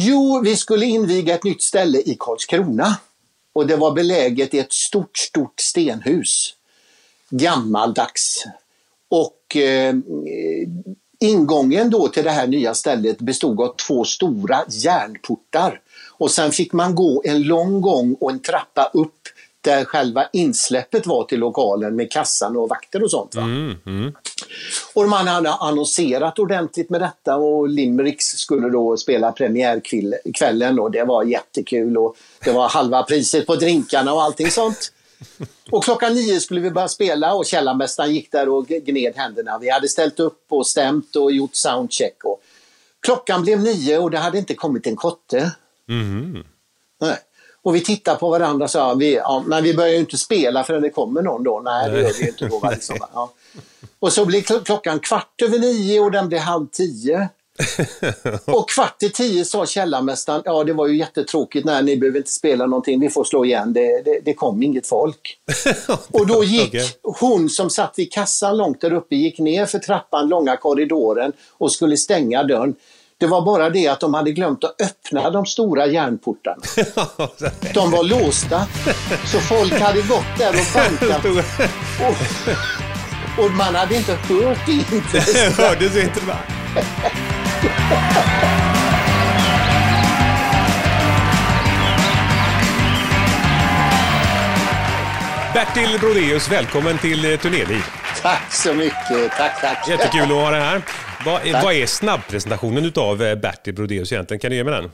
Jo, 0.00 0.40
vi 0.44 0.56
skulle 0.56 0.86
inviga 0.86 1.34
ett 1.34 1.44
nytt 1.44 1.62
ställe 1.62 1.98
i 1.98 2.16
Karlskrona. 2.18 2.96
Och 3.52 3.66
det 3.66 3.76
var 3.76 3.92
beläget 3.92 4.54
i 4.54 4.58
ett 4.58 4.72
stort, 4.72 5.18
stort 5.18 5.60
stenhus. 5.60 6.54
Gammaldags. 7.30 8.44
Och 9.08 9.56
eh, 9.56 9.94
ingången 11.20 11.90
då 11.90 12.08
till 12.08 12.24
det 12.24 12.30
här 12.30 12.46
nya 12.46 12.74
stället 12.74 13.18
bestod 13.18 13.60
av 13.60 13.74
två 13.86 14.04
stora 14.04 14.64
järnportar. 14.68 15.80
Och 16.18 16.30
sen 16.30 16.52
fick 16.52 16.72
man 16.72 16.94
gå 16.94 17.22
en 17.24 17.42
lång 17.42 17.80
gång 17.80 18.14
och 18.14 18.30
en 18.30 18.40
trappa 18.40 18.90
upp 18.94 19.20
där 19.68 19.84
själva 19.84 20.28
insläppet 20.32 21.06
var 21.06 21.24
till 21.24 21.38
lokalen 21.38 21.96
med 21.96 22.12
kassan 22.12 22.56
och 22.56 22.68
vakter 22.68 23.02
och 23.02 23.10
sånt. 23.10 23.34
Va? 23.34 23.42
Mm, 23.42 23.74
mm. 23.86 24.12
Och 24.94 25.08
man 25.08 25.26
hade 25.26 25.52
annonserat 25.52 26.38
ordentligt 26.38 26.90
med 26.90 27.00
detta 27.00 27.36
och 27.36 27.68
Limericks 27.68 28.24
skulle 28.24 28.68
då 28.68 28.96
spela 28.96 29.32
premiärkvällen 29.32 30.78
och 30.78 30.90
det 30.90 31.04
var 31.04 31.24
jättekul 31.24 31.96
och 31.96 32.16
det 32.44 32.52
var 32.52 32.68
halva 32.68 33.02
priset 33.02 33.46
på 33.46 33.56
drinkarna 33.56 34.12
och 34.12 34.22
allting 34.22 34.50
sånt. 34.50 34.92
Och 35.70 35.84
klockan 35.84 36.14
nio 36.14 36.40
skulle 36.40 36.60
vi 36.60 36.70
börja 36.70 36.88
spela 36.88 37.34
och 37.34 37.46
källarmästaren 37.46 38.14
gick 38.14 38.32
där 38.32 38.48
och 38.48 38.66
gned 38.66 39.16
händerna. 39.16 39.58
Vi 39.58 39.70
hade 39.70 39.88
ställt 39.88 40.20
upp 40.20 40.44
och 40.48 40.66
stämt 40.66 41.16
och 41.16 41.32
gjort 41.32 41.54
soundcheck. 41.54 42.24
Och 42.24 42.42
klockan 43.00 43.42
blev 43.42 43.60
nio 43.60 43.98
och 43.98 44.10
det 44.10 44.18
hade 44.18 44.38
inte 44.38 44.54
kommit 44.54 44.86
en 44.86 44.96
kotte. 44.96 45.52
Mm. 45.88 46.44
Nej. 47.00 47.16
Och 47.68 47.74
vi 47.74 47.80
tittade 47.80 48.18
på 48.18 48.30
varandra 48.30 48.64
och 48.64 48.70
sa, 48.70 48.94
vi, 48.94 49.14
ja, 49.14 49.42
men 49.46 49.64
vi 49.64 49.74
börjar 49.74 49.92
ju 49.92 49.98
inte 49.98 50.18
spela 50.18 50.64
förrän 50.64 50.82
det 50.82 50.90
kommer 50.90 51.22
någon 51.22 51.44
då. 51.44 51.60
Nej, 51.64 51.90
det 51.90 52.00
gör 52.00 52.12
vi 52.20 52.28
inte 52.28 52.46
då. 52.46 52.70
Liksom, 52.70 52.96
ja. 53.14 53.32
Och 53.98 54.12
så 54.12 54.24
blir 54.24 54.40
kl- 54.40 54.64
klockan 54.64 55.00
kvart 55.00 55.42
över 55.42 55.58
nio 55.58 56.00
och 56.00 56.10
den 56.10 56.28
blir 56.28 56.38
halv 56.38 56.66
tio. 56.66 57.28
Och 58.46 58.70
kvart 58.70 59.02
i 59.02 59.10
tio 59.10 59.44
sa 59.44 59.66
källarmästaren, 59.66 60.42
ja 60.44 60.64
det 60.64 60.72
var 60.72 60.86
ju 60.86 60.98
jättetråkigt, 60.98 61.66
nej 61.66 61.82
ni 61.82 61.96
behöver 61.96 62.18
inte 62.18 62.30
spela 62.30 62.66
någonting, 62.66 63.00
vi 63.00 63.10
får 63.10 63.24
slå 63.24 63.44
igen, 63.44 63.72
det, 63.72 64.02
det, 64.04 64.20
det 64.24 64.34
kom 64.34 64.62
inget 64.62 64.86
folk. 64.86 65.38
Och 66.10 66.26
då 66.26 66.44
gick 66.44 66.68
Okej. 66.68 66.88
hon 67.02 67.48
som 67.48 67.70
satt 67.70 67.94
vid 67.96 68.12
kassan 68.12 68.56
långt 68.56 68.80
där 68.80 68.92
uppe, 68.92 69.16
gick 69.16 69.38
ner 69.38 69.66
för 69.66 69.78
trappan, 69.78 70.28
långa 70.28 70.56
korridoren 70.56 71.32
och 71.50 71.72
skulle 71.72 71.96
stänga 71.96 72.44
dörren. 72.44 72.74
Det 73.20 73.26
var 73.26 73.42
bara 73.42 73.70
det 73.70 73.88
att 73.88 74.00
de 74.00 74.14
hade 74.14 74.32
glömt 74.32 74.64
att 74.64 74.80
öppna 74.82 75.30
de 75.30 75.46
stora 75.46 75.86
järnportarna. 75.86 76.62
De 77.74 77.90
var 77.90 78.04
låsta. 78.04 78.66
Så 79.26 79.40
folk 79.40 79.80
hade 79.80 80.02
gått 80.02 80.24
där 80.38 80.48
och 80.48 80.74
bankat 80.74 81.24
och, 81.24 81.30
och 83.44 83.50
man 83.50 83.74
hade 83.74 83.94
inte 83.96 84.12
hört 84.12 84.58
det 84.66 84.72
inte. 84.72 85.20
Hördes 85.62 85.96
inte 85.96 86.20
det? 86.20 86.36
Bertil 95.54 95.98
Brodéus, 96.00 96.52
välkommen 96.52 96.98
till 96.98 97.32
eh, 97.32 97.38
Turnéliv. 97.38 97.84
Tack 98.22 98.52
så 98.52 98.74
mycket. 98.74 99.32
Tack, 99.36 99.60
tack. 99.60 99.88
Jättekul 99.88 100.22
att 100.22 100.28
ha 100.28 100.50
dig 100.50 100.60
här. 100.60 100.82
Vad, 101.28 101.42
Tack. 101.52 101.64
vad 101.64 101.74
är 101.74 101.86
snabbpresentationen 101.86 102.84
utav 102.84 103.22
eh, 103.22 103.34
Bertil 103.34 103.74
Brodéus 103.74 104.12
egentligen? 104.12 104.40
Kan 104.40 104.50
du 104.50 104.56
ge 104.56 104.64
mig 104.64 104.72
den? 104.72 104.90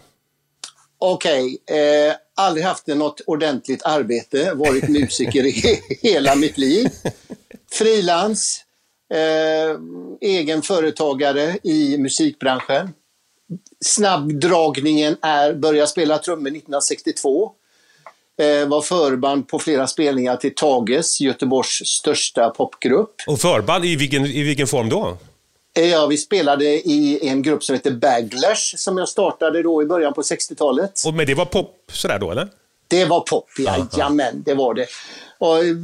Okej, 0.98 1.58
eh, 1.70 2.14
aldrig 2.34 2.64
haft 2.64 2.86
något 2.86 3.20
ordentligt 3.26 3.82
arbete, 3.84 4.54
varit 4.54 4.88
musiker 4.88 5.46
i 5.46 5.80
hela 6.02 6.34
mitt 6.34 6.58
liv. 6.58 6.88
Frilans, 7.72 8.64
eh, 9.14 9.78
egen 10.20 10.62
företagare 10.62 11.58
i 11.62 11.98
musikbranschen. 11.98 12.92
Snabbdragningen 13.84 15.16
är 15.22 15.54
börja 15.54 15.86
spela 15.86 16.18
trummor 16.18 16.50
1962. 16.50 17.52
Eh, 18.40 18.68
var 18.68 18.82
förband 18.82 19.48
på 19.48 19.58
flera 19.58 19.86
spelningar 19.86 20.36
till 20.36 20.54
Tages, 20.54 21.20
Göteborgs 21.20 21.86
största 21.86 22.50
popgrupp. 22.50 23.14
Och 23.26 23.40
förband, 23.40 23.84
i 23.84 23.96
vilken, 23.96 24.26
i 24.26 24.42
vilken 24.42 24.66
form 24.66 24.88
då? 24.88 25.18
Eh, 25.78 25.90
Ja, 25.90 26.06
vi 26.06 26.16
spelade 26.16 26.64
i 26.64 27.28
en 27.28 27.42
grupp 27.42 27.64
som 27.64 27.74
heter 27.74 27.90
Baglers 27.90 28.74
som 28.78 28.98
jag 28.98 29.08
startade 29.08 29.62
då 29.62 29.82
i 29.82 29.86
början 29.86 30.14
på 30.14 30.22
60-talet. 30.22 30.92
Och, 31.06 31.14
men 31.14 31.26
det 31.26 31.34
var 31.34 31.44
pop 31.44 31.90
sådär 31.92 32.18
då, 32.18 32.30
eller? 32.30 32.48
Det 32.88 33.04
var 33.04 33.20
pop, 33.20 33.48
jajamän, 33.58 34.42
det 34.46 34.54
var 34.54 34.74
det. 34.74 34.86
Och 35.38 35.58
eh, 35.58 35.74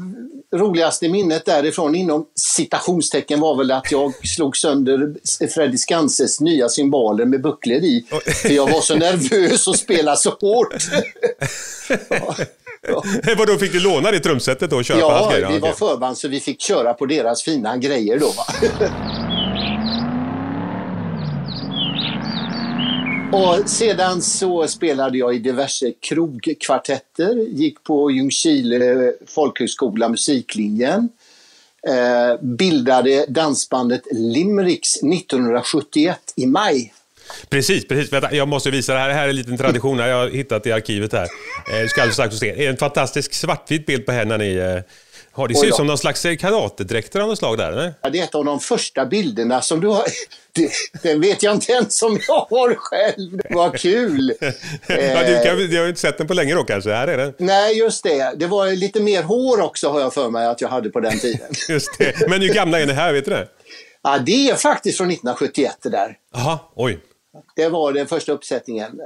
roligaste 0.55 1.09
minnet 1.09 1.45
därifrån 1.45 1.95
inom 1.95 2.27
citationstecken 2.56 3.41
var 3.41 3.56
väl 3.56 3.71
att 3.71 3.93
jag 3.93 4.12
slog 4.27 4.56
sönder 4.56 5.15
Freddy 5.55 5.78
Skanses 5.78 6.41
nya 6.41 6.69
cymbaler 6.69 7.25
med 7.25 7.43
bucklor 7.43 7.78
i. 7.78 8.05
För 8.43 8.49
jag 8.49 8.71
var 8.71 8.81
så 8.81 8.95
nervös 8.95 9.69
och 9.69 9.77
spelade 9.77 10.17
så 10.17 10.31
hårt. 10.31 10.75
ja, 12.09 12.37
ja. 12.89 13.03
Vadå, 13.39 13.59
fick 13.59 13.72
du 13.72 13.81
låna 13.81 14.11
det 14.11 14.21
trumsetet 14.21 14.71
då 14.71 14.77
och 14.77 14.84
köra 14.84 15.01
på 15.01 15.11
hans 15.11 15.27
ja, 15.27 15.33
grejer? 15.33 15.53
vi 15.53 15.59
var 15.59 15.72
förband 15.72 16.19
så 16.19 16.28
vi 16.28 16.41
fick 16.41 16.61
köra 16.61 16.95
på 16.95 17.07
deras 17.07 17.43
fina 17.43 17.77
grejer 17.77 18.19
då. 18.19 18.33
Och 23.32 23.70
sedan 23.70 24.22
så 24.22 24.68
spelade 24.68 25.18
jag 25.18 25.34
i 25.34 25.38
diverse 25.38 25.92
krogkvartetter, 26.08 27.34
gick 27.34 27.84
på 27.84 28.10
Ljungskile 28.10 29.12
folkhögskola 29.26 30.08
musiklinjen, 30.08 31.08
eh, 31.88 32.42
bildade 32.42 33.24
dansbandet 33.28 34.02
Limericks 34.12 35.02
1971 35.02 36.18
i 36.36 36.46
maj. 36.46 36.92
Precis, 37.48 37.88
precis. 37.88 38.12
Vänta, 38.12 38.34
jag 38.34 38.48
måste 38.48 38.70
visa 38.70 38.92
det 38.92 38.98
här. 38.98 39.08
Det 39.08 39.14
här 39.14 39.24
är 39.24 39.28
en 39.28 39.36
liten 39.36 39.56
tradition 39.58 39.98
jag 39.98 40.16
har 40.16 40.28
hittat 40.28 40.66
i 40.66 40.72
arkivet 40.72 41.12
här. 41.12 41.28
Eh, 41.72 41.80
Du 41.82 41.88
ska 41.88 42.00
alldeles 42.00 42.14
strax 42.14 42.34
få 42.34 42.38
se. 42.38 42.54
Det 42.54 42.66
är 42.66 42.70
en 42.70 42.76
fantastisk 42.76 43.34
svartvit 43.34 43.86
bild 43.86 44.06
på 44.06 44.12
henne 44.12 44.38
när 44.38 44.44
ni 44.44 44.54
eh, 44.54 44.82
har. 45.41 45.49
Det 45.49 45.55
ser 45.55 45.67
ut 45.67 45.75
som 45.75 45.87
någon 45.87 45.99
slags 45.99 46.25
eh, 46.25 46.37
karatedräkter 46.37 47.21
av 47.21 47.28
något 47.28 47.39
slag 47.39 47.59
där, 47.59 47.73
eller? 47.73 47.95
Ja, 48.03 48.11
Det 48.11 48.19
är 48.21 48.25
ett 48.25 48.34
av 48.34 48.45
de 48.45 48.61
första 48.61 49.06
bilderna 49.06 49.61
som 49.62 49.81
du 49.81 49.87
har. 49.89 50.05
Det, 50.53 50.71
den 51.03 51.21
vet 51.21 51.43
jag 51.43 51.55
inte 51.55 51.73
ens 51.73 52.03
om 52.03 52.19
jag 52.28 52.47
har 52.51 52.75
själv. 52.75 53.41
Vad 53.51 53.78
kul! 53.78 54.33
Ja, 54.89 54.95
du 55.27 55.34
Eh, 55.37 55.43
kan, 55.43 55.71
jag 55.71 55.81
har 55.83 55.89
inte 55.89 56.01
sett 56.01 56.19
den 56.19 56.27
på 56.27 56.34
länge 56.34 56.55
då 56.55 56.65
kanske. 56.65 56.91
Här 56.93 57.09
är 57.09 57.17
den. 57.17 57.34
Nej, 57.39 57.78
just 57.78 58.03
det. 58.03 58.33
Det 58.37 58.47
var 58.47 58.67
lite 58.71 59.01
mer 59.01 59.23
hår 59.23 59.61
också 59.61 59.89
har 59.89 60.01
jag 60.01 60.15
för 60.15 60.31
mig 60.31 60.47
att 60.47 60.61
jag 60.61 60.69
hade 60.69 60.91
på 60.91 61.01
den 61.01 61.19
tiden. 61.19 61.49
Just 61.69 61.99
det. 61.99 62.28
Men 62.28 62.41
hur 62.41 62.55
gamla 62.55 62.81
är 62.81 62.87
ni 62.87 62.93
här, 62.93 63.12
vet 63.12 63.25
du 63.25 63.31
det? 63.31 63.49
Ja, 64.03 64.19
det 64.19 64.51
är 64.51 64.55
faktiskt 64.55 64.97
från 64.99 65.07
1971 65.11 65.77
det 65.83 65.89
där. 65.91 66.17
Jaha, 66.34 66.59
oj. 66.75 66.99
Det 67.57 67.69
var 67.69 67.93
den 67.93 68.07
första 68.07 68.33
uppsättningen. 68.33 69.01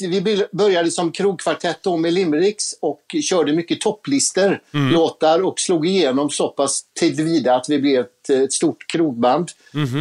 Vi 0.00 0.46
började 0.52 0.90
som 0.90 1.12
krogkvartett 1.12 1.82
då 1.82 1.96
med 1.96 2.12
Limericks 2.12 2.72
och 2.80 3.02
körde 3.22 3.52
mycket 3.52 3.80
topplistor, 3.80 4.60
låtar 4.92 5.42
och 5.42 5.60
slog 5.60 5.86
igenom 5.86 6.30
så 6.30 6.48
pass 6.48 6.82
tillvida 6.98 7.54
att 7.54 7.68
vi 7.68 7.78
blev 7.78 8.04
ett, 8.30 8.44
ett 8.44 8.52
stort 8.52 8.86
krogband 8.92 9.50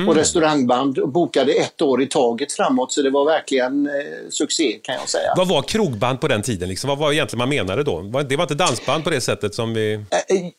och 0.07 0.15
restaurangband 0.15 0.97
och 0.99 1.09
bokade 1.09 1.51
ett 1.51 1.81
år 1.81 2.01
i 2.01 2.05
taget 2.07 2.53
framåt 2.53 2.91
så 2.91 3.01
det 3.01 3.09
var 3.09 3.25
verkligen 3.25 3.87
eh, 3.87 3.93
succé 4.29 4.79
kan 4.83 4.95
jag 4.95 5.09
säga. 5.09 5.33
Vad 5.37 5.47
var 5.47 5.61
krogband 5.61 6.21
på 6.21 6.27
den 6.27 6.41
tiden? 6.41 6.69
Liksom? 6.69 6.87
Vad 6.87 6.97
var 6.97 7.11
egentligen 7.11 7.37
man 7.37 7.49
menade 7.49 7.83
då? 7.83 8.01
Det 8.01 8.35
var 8.35 8.43
inte 8.43 8.55
dansband 8.55 9.03
på 9.03 9.09
det 9.09 9.21
sättet 9.21 9.55
som 9.55 9.73
vi... 9.73 9.93
Eh, 9.93 9.99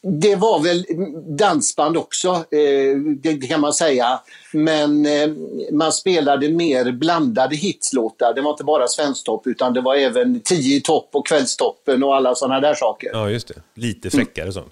Det 0.03 0.37
var 0.37 0.63
väl 0.63 0.85
dansband 1.39 1.97
också, 1.97 2.29
eh, 2.29 2.97
det 3.23 3.49
kan 3.49 3.61
man 3.61 3.73
säga. 3.73 4.21
Men 4.53 5.07
eh, 5.07 5.29
man 5.73 5.93
spelade 5.93 6.49
mer 6.49 6.93
blandade 6.93 7.57
hitslåtar. 7.57 8.35
Det 8.35 8.41
var 8.41 8.51
inte 8.51 8.65
bara 8.65 8.89
Svensktopp 8.89 9.47
utan 9.47 9.73
det 9.75 9.81
var 9.81 9.95
även 9.97 10.41
Tio 10.41 10.77
i 10.77 10.81
topp 10.81 11.09
och 11.13 11.27
Kvällstoppen 11.27 12.03
och 12.03 12.17
alla 12.17 12.35
sådana 12.35 12.61
där 12.61 12.75
saker. 12.75 13.11
Ja, 13.13 13.31
just 13.31 13.49
det. 13.49 13.55
Lite 13.75 14.11
fräckare 14.11 14.53
så. 14.53 14.63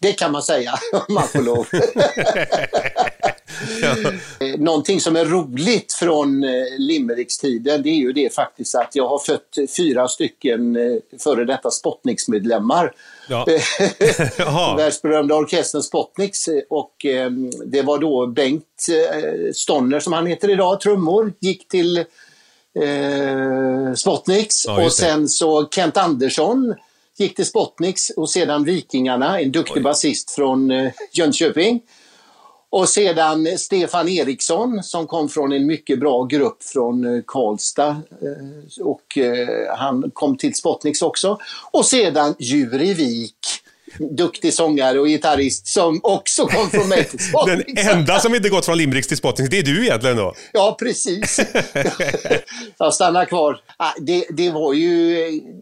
Det 0.00 0.12
kan 0.12 0.32
man 0.32 0.42
säga 0.42 0.74
om 1.08 1.14
man 1.14 1.28
får 1.28 1.42
lov. 1.42 1.66
Eh, 4.40 4.58
Någonting 4.58 5.00
som 5.00 5.16
är 5.16 5.24
roligt 5.24 5.92
från 5.92 6.44
eh, 6.44 6.50
Limericks-tiden 6.78 7.82
det 7.82 7.88
är 7.88 7.94
ju 7.94 8.12
det 8.12 8.34
faktiskt 8.34 8.74
att 8.74 8.96
jag 8.96 9.08
har 9.08 9.18
fött 9.18 9.56
fyra 9.76 10.08
stycken 10.08 10.76
eh, 10.76 10.82
före 11.24 11.44
detta 11.44 11.70
Spotniks-medlemmar. 11.70 12.92
Ja. 13.28 13.46
Världsberömda 14.76 15.34
orkestern 15.34 15.82
Spotniks 15.82 16.48
och 16.70 16.92
det 17.66 17.82
var 17.82 17.98
då 17.98 18.26
Bengt 18.26 18.86
Stonner 19.54 20.00
som 20.00 20.12
han 20.12 20.26
heter 20.26 20.50
idag, 20.50 20.80
trummor, 20.80 21.32
gick 21.40 21.68
till 21.68 21.98
eh, 21.98 23.94
Spotniks 23.96 24.66
Ja, 24.66 24.84
och 24.84 24.92
sen 24.92 25.28
så 25.28 25.68
Kent 25.68 25.96
Andersson 25.96 26.74
gick 27.20 27.36
till 27.36 27.46
Spotniks 27.46 28.10
och 28.10 28.30
sedan 28.30 28.64
Vikingarna, 28.64 29.40
en 29.40 29.52
duktig 29.52 29.82
basist 29.82 30.30
från 30.30 30.70
eh, 30.70 30.92
Jönköping. 31.12 31.80
Och 32.70 32.88
sedan 32.88 33.58
Stefan 33.58 34.08
Eriksson 34.08 34.82
som 34.82 35.06
kom 35.06 35.28
från 35.28 35.52
en 35.52 35.66
mycket 35.66 36.00
bra 36.00 36.24
grupp 36.24 36.62
från 36.62 37.16
eh, 37.16 37.22
Karlstad. 37.26 37.88
eh, 37.88 38.84
Och 38.84 39.18
han 39.78 40.10
kom 40.14 40.36
till 40.36 40.54
Spotniks 40.54 41.02
också. 41.02 41.38
Och 41.70 41.86
sedan 41.86 42.34
Jurivik. 42.38 43.38
Duktig 43.98 44.54
sångare 44.54 45.00
och 45.00 45.06
gitarrist 45.06 45.66
som 45.66 46.00
också 46.02 46.46
kom 46.46 46.70
från 46.70 46.88
mig 46.88 47.04
till 47.04 47.18
Den 47.46 47.64
enda 47.76 48.20
som 48.20 48.34
inte 48.34 48.48
gått 48.48 48.64
från 48.64 48.78
Limericks 48.78 49.08
till 49.08 49.16
Spottings, 49.16 49.50
det 49.50 49.58
är 49.58 49.62
du 49.62 49.84
egentligen 49.84 50.16
då? 50.16 50.34
Ja, 50.52 50.76
precis. 50.78 51.40
jag 52.78 52.94
stannar 52.94 53.24
kvar. 53.24 53.60
Ah, 53.76 53.92
det, 54.00 54.24
det, 54.30 54.50
var 54.50 54.72
ju, 54.72 55.14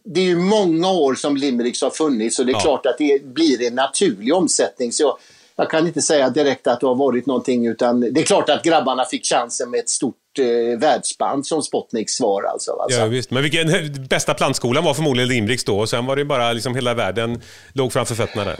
det 0.04 0.20
är 0.20 0.24
ju 0.24 0.36
många 0.36 0.90
år 0.90 1.14
som 1.14 1.36
Limericks 1.36 1.82
har 1.82 1.90
funnits 1.90 2.38
och 2.38 2.46
det 2.46 2.52
är 2.52 2.54
ja. 2.54 2.60
klart 2.60 2.86
att 2.86 2.98
det 2.98 3.24
blir 3.24 3.62
en 3.62 3.74
naturlig 3.74 4.34
omsättning. 4.34 4.92
Så 4.92 5.02
jag, 5.02 5.18
jag 5.56 5.70
kan 5.70 5.86
inte 5.86 6.02
säga 6.02 6.30
direkt 6.30 6.66
att 6.66 6.80
det 6.80 6.86
har 6.86 6.94
varit 6.94 7.26
någonting 7.26 7.66
utan 7.66 8.00
det 8.00 8.20
är 8.20 8.24
klart 8.24 8.48
att 8.48 8.62
grabbarna 8.62 9.04
fick 9.04 9.26
chansen 9.26 9.70
med 9.70 9.80
ett 9.80 9.88
stort 9.88 10.38
eh, 10.38 10.78
världsband 10.78 11.46
som 11.46 11.62
Spotniks 11.62 12.20
var. 12.20 12.42
Alltså, 12.42 12.72
alltså. 12.72 13.00
Ja, 13.00 13.06
visst. 13.06 13.30
Men 13.30 13.42
vilken, 13.42 13.68
bästa 14.10 14.34
plantskolan 14.34 14.84
var 14.84 14.94
förmodligen 14.94 15.28
Limericks 15.28 15.64
då 15.64 15.78
och 15.78 15.88
sen 15.88 16.06
var 16.06 16.16
det 16.16 16.24
bara 16.24 16.52
liksom 16.52 16.74
hela 16.74 16.94
världen 16.94 17.42
låg 17.72 17.92
framför 17.92 18.14
fötterna 18.14 18.44
där. 18.44 18.56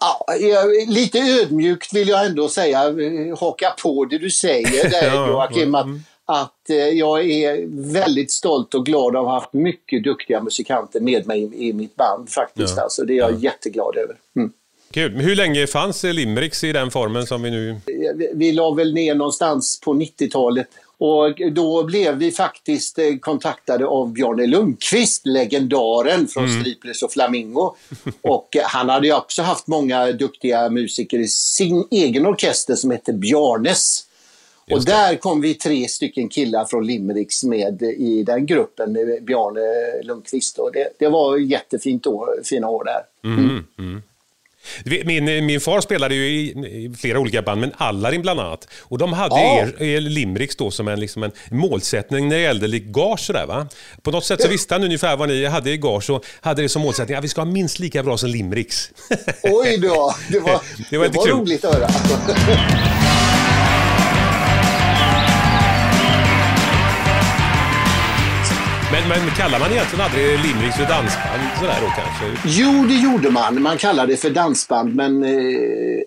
Ja, 0.00 0.26
lite 0.86 1.18
ödmjukt 1.18 1.94
vill 1.94 2.08
jag 2.08 2.26
ändå 2.26 2.48
säga, 2.48 2.84
eh, 2.84 3.38
haka 3.38 3.74
på 3.82 4.04
det 4.04 4.18
du 4.18 4.30
säger 4.30 4.90
där 4.90 5.06
ja, 5.06 5.28
Joakim, 5.28 5.74
att, 5.74 5.84
mm. 5.84 6.00
att 6.24 6.70
eh, 6.70 6.76
jag 6.76 7.30
är 7.30 7.66
väldigt 7.92 8.30
stolt 8.30 8.74
och 8.74 8.86
glad 8.86 9.16
av 9.16 9.24
att 9.24 9.30
ha 9.30 9.34
haft 9.34 9.52
mycket 9.52 10.04
duktiga 10.04 10.40
musikanter 10.42 11.00
med 11.00 11.26
mig 11.26 11.42
i, 11.42 11.68
i 11.68 11.72
mitt 11.72 11.96
band 11.96 12.30
faktiskt. 12.30 12.76
Ja. 12.76 12.82
Alltså, 12.82 13.04
det 13.04 13.12
är 13.12 13.16
jag 13.16 13.32
ja. 13.32 13.38
jätteglad 13.38 13.96
över. 13.96 14.16
Mm. 14.36 14.52
Kul. 14.90 15.12
Men 15.12 15.20
hur 15.20 15.36
länge 15.36 15.66
fanns 15.66 16.02
Limericks 16.02 16.64
i 16.64 16.72
den 16.72 16.90
formen 16.90 17.26
som 17.26 17.42
vi 17.42 17.50
nu... 17.50 17.80
Vi, 17.86 18.30
vi 18.34 18.52
la 18.52 18.70
väl 18.70 18.94
ner 18.94 19.14
någonstans 19.14 19.80
på 19.80 19.94
90-talet. 19.94 20.68
Och 21.00 21.40
då 21.52 21.84
blev 21.84 22.14
vi 22.14 22.30
faktiskt 22.30 22.98
eh, 22.98 23.16
kontaktade 23.20 23.86
av 23.86 24.12
Bjarne 24.12 24.46
Lundqvist, 24.46 25.26
legendaren 25.26 26.28
från 26.28 26.44
mm. 26.44 26.62
Sleepless 26.62 27.02
och 27.02 27.12
Flamingo. 27.12 27.74
Och 28.22 28.56
eh, 28.56 28.62
han 28.64 28.88
hade 28.88 29.06
ju 29.06 29.14
också 29.14 29.42
haft 29.42 29.66
många 29.66 30.12
duktiga 30.12 30.70
musiker 30.70 31.18
i 31.18 31.28
sin 31.28 31.84
egen 31.90 32.26
orkester 32.26 32.74
som 32.74 32.90
hette 32.90 33.12
Bjarnes. 33.12 34.04
Och 34.70 34.84
där 34.84 35.16
kom 35.16 35.40
vi 35.40 35.54
tre 35.54 35.88
stycken 35.88 36.28
killar 36.28 36.64
från 36.64 36.86
Limericks 36.86 37.44
med 37.44 37.82
i 37.82 38.22
den 38.26 38.46
gruppen 38.46 38.92
med 38.92 39.24
Bjarne 39.24 39.60
Lundqvist. 40.02 40.58
Och 40.58 40.72
det, 40.72 40.88
det 40.98 41.08
var 41.08 41.36
jättefint 41.36 42.06
år, 42.06 42.28
fina 42.44 42.68
år 42.68 42.84
där. 42.84 43.30
Mm. 43.30 43.64
Mm. 43.78 44.02
Min, 45.04 45.46
min 45.46 45.60
far 45.60 45.80
spelade 45.80 46.14
ju 46.14 46.26
i, 46.28 46.94
flera 46.98 47.18
olika 47.18 47.42
band, 47.42 47.60
men 47.60 47.72
Allarin 47.76 48.22
bland 48.22 48.40
annat. 48.40 48.68
Och 48.80 48.98
de 48.98 49.12
hade 49.12 49.34
ja. 49.34 49.66
er, 49.78 49.82
er 49.82 50.00
Limericks 50.00 50.56
då 50.56 50.70
som 50.70 50.88
en, 50.88 51.00
liksom 51.00 51.22
en 51.22 51.32
målsättning 51.50 52.28
när 52.28 52.36
det 52.36 52.42
gällde 52.42 52.78
gage. 52.78 53.20
Sådär, 53.20 53.46
va? 53.46 53.68
På 54.02 54.10
något 54.10 54.24
sätt 54.24 54.42
så 54.42 54.48
visste 54.48 54.74
han 54.74 54.84
ungefär 54.84 55.16
vad 55.16 55.28
ni 55.28 55.44
hade 55.44 55.70
i 55.70 55.76
gage 55.76 56.10
och 56.10 56.24
hade 56.40 56.62
det 56.62 56.68
som 56.68 56.82
målsättning 56.82 57.16
att 57.16 57.24
vi 57.24 57.28
ska 57.28 57.40
ha 57.40 57.46
minst 57.46 57.78
lika 57.78 58.02
bra 58.02 58.18
som 58.18 58.28
Limericks. 58.28 58.90
Oj 59.42 59.78
då, 59.78 60.14
det 60.28 60.40
var, 60.40 60.60
det 60.90 60.98
var, 60.98 61.08
det 61.08 61.16
var 61.16 61.28
roligt 61.28 61.64
att 61.64 61.74
höra. 61.74 61.88
Men, 69.08 69.30
kallar 69.30 69.58
man 69.58 69.72
egentligen 69.72 70.04
aldrig 70.04 70.24
Limericks 70.24 70.76
för 70.76 70.86
dansband 70.86 71.42
sådär 71.58 71.78
då 71.80 71.86
kanske? 71.86 72.48
Jo, 72.60 72.84
det 72.88 72.94
gjorde 72.94 73.30
man. 73.30 73.62
Man 73.62 73.78
kallade 73.78 74.12
det 74.12 74.16
för 74.16 74.30
dansband, 74.30 74.94
men 74.94 75.24
eh, 75.24 76.00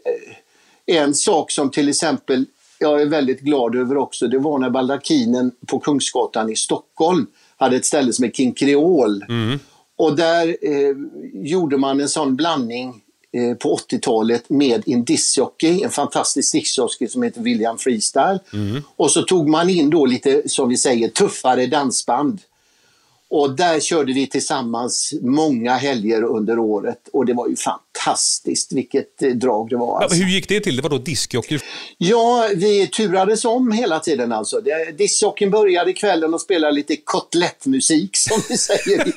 en 0.86 1.14
sak 1.14 1.52
som 1.52 1.72
till 1.72 1.90
exempel 1.90 2.46
jag 2.80 3.02
är 3.02 3.06
väldigt 3.06 3.40
glad 3.40 3.76
över 3.76 3.98
också, 3.98 4.28
det 4.28 4.40
var 4.40 4.60
när 4.60 4.70
Baldakinen 4.70 5.52
på 5.68 5.80
Kungsgatan 5.80 6.50
i 6.50 6.56
Stockholm 6.56 7.28
hade 7.58 7.76
ett 7.76 7.86
ställe 7.86 8.14
som 8.14 8.26
är 8.26 8.30
King 8.30 8.54
Creole. 8.54 9.26
Mm. 9.30 9.60
Och 9.98 10.16
där 10.16 10.58
eh, 10.62 10.96
gjorde 11.34 11.78
man 11.78 12.02
en 12.02 12.10
sån 12.10 12.36
blandning 12.36 13.02
eh, 13.34 13.58
på 13.58 13.78
80-talet 13.78 14.50
med 14.50 14.84
en 14.86 15.06
discjockey, 15.06 15.84
en 15.84 15.90
fantastisk 15.90 16.54
discjockey 16.54 17.08
som 17.08 17.24
heter 17.24 17.42
William 17.42 17.78
Freestyle. 17.78 18.40
Mm. 18.54 18.84
Och 18.96 19.12
så 19.12 19.22
tog 19.22 19.50
man 19.50 19.70
in 19.70 19.90
då 19.90 20.06
lite, 20.06 20.50
som 20.50 20.70
vi 20.70 20.78
säger, 20.78 21.10
tuffare 21.10 21.66
dansband. 21.66 22.40
Och 23.32 23.56
där 23.56 23.80
körde 23.80 24.14
vi 24.14 24.28
tillsammans 24.28 25.14
många 25.22 25.76
helger 25.76 26.24
under 26.24 26.60
året 26.60 27.10
och 27.14 27.26
det 27.26 27.34
var 27.34 27.48
ju 27.48 27.56
fantastiskt 27.56 27.91
vilket 28.72 29.22
eh, 29.22 29.30
drag 29.30 29.70
det 29.70 29.78
var. 29.78 30.02
Alltså. 30.02 30.18
Hur 30.18 30.30
gick 30.30 30.50
det 30.50 30.60
till? 30.60 30.76
Det 30.76 30.82
var 30.82 30.90
då 30.90 30.98
diskjockey? 30.98 31.60
Ja, 31.98 32.50
vi 32.56 32.88
turades 32.88 33.46
om 33.46 33.72
hela 33.72 34.00
tiden 34.00 34.32
alltså. 34.32 34.62
Diskjockeyn 34.98 35.52
började 35.52 35.94
kvällen 35.94 36.34
och 36.34 36.42
spelade 36.42 36.74
lite 36.74 36.96
kotlettmusik 36.96 38.18
som 38.18 38.42
vi 38.50 38.58
säger 38.58 39.08
i, 39.08 39.14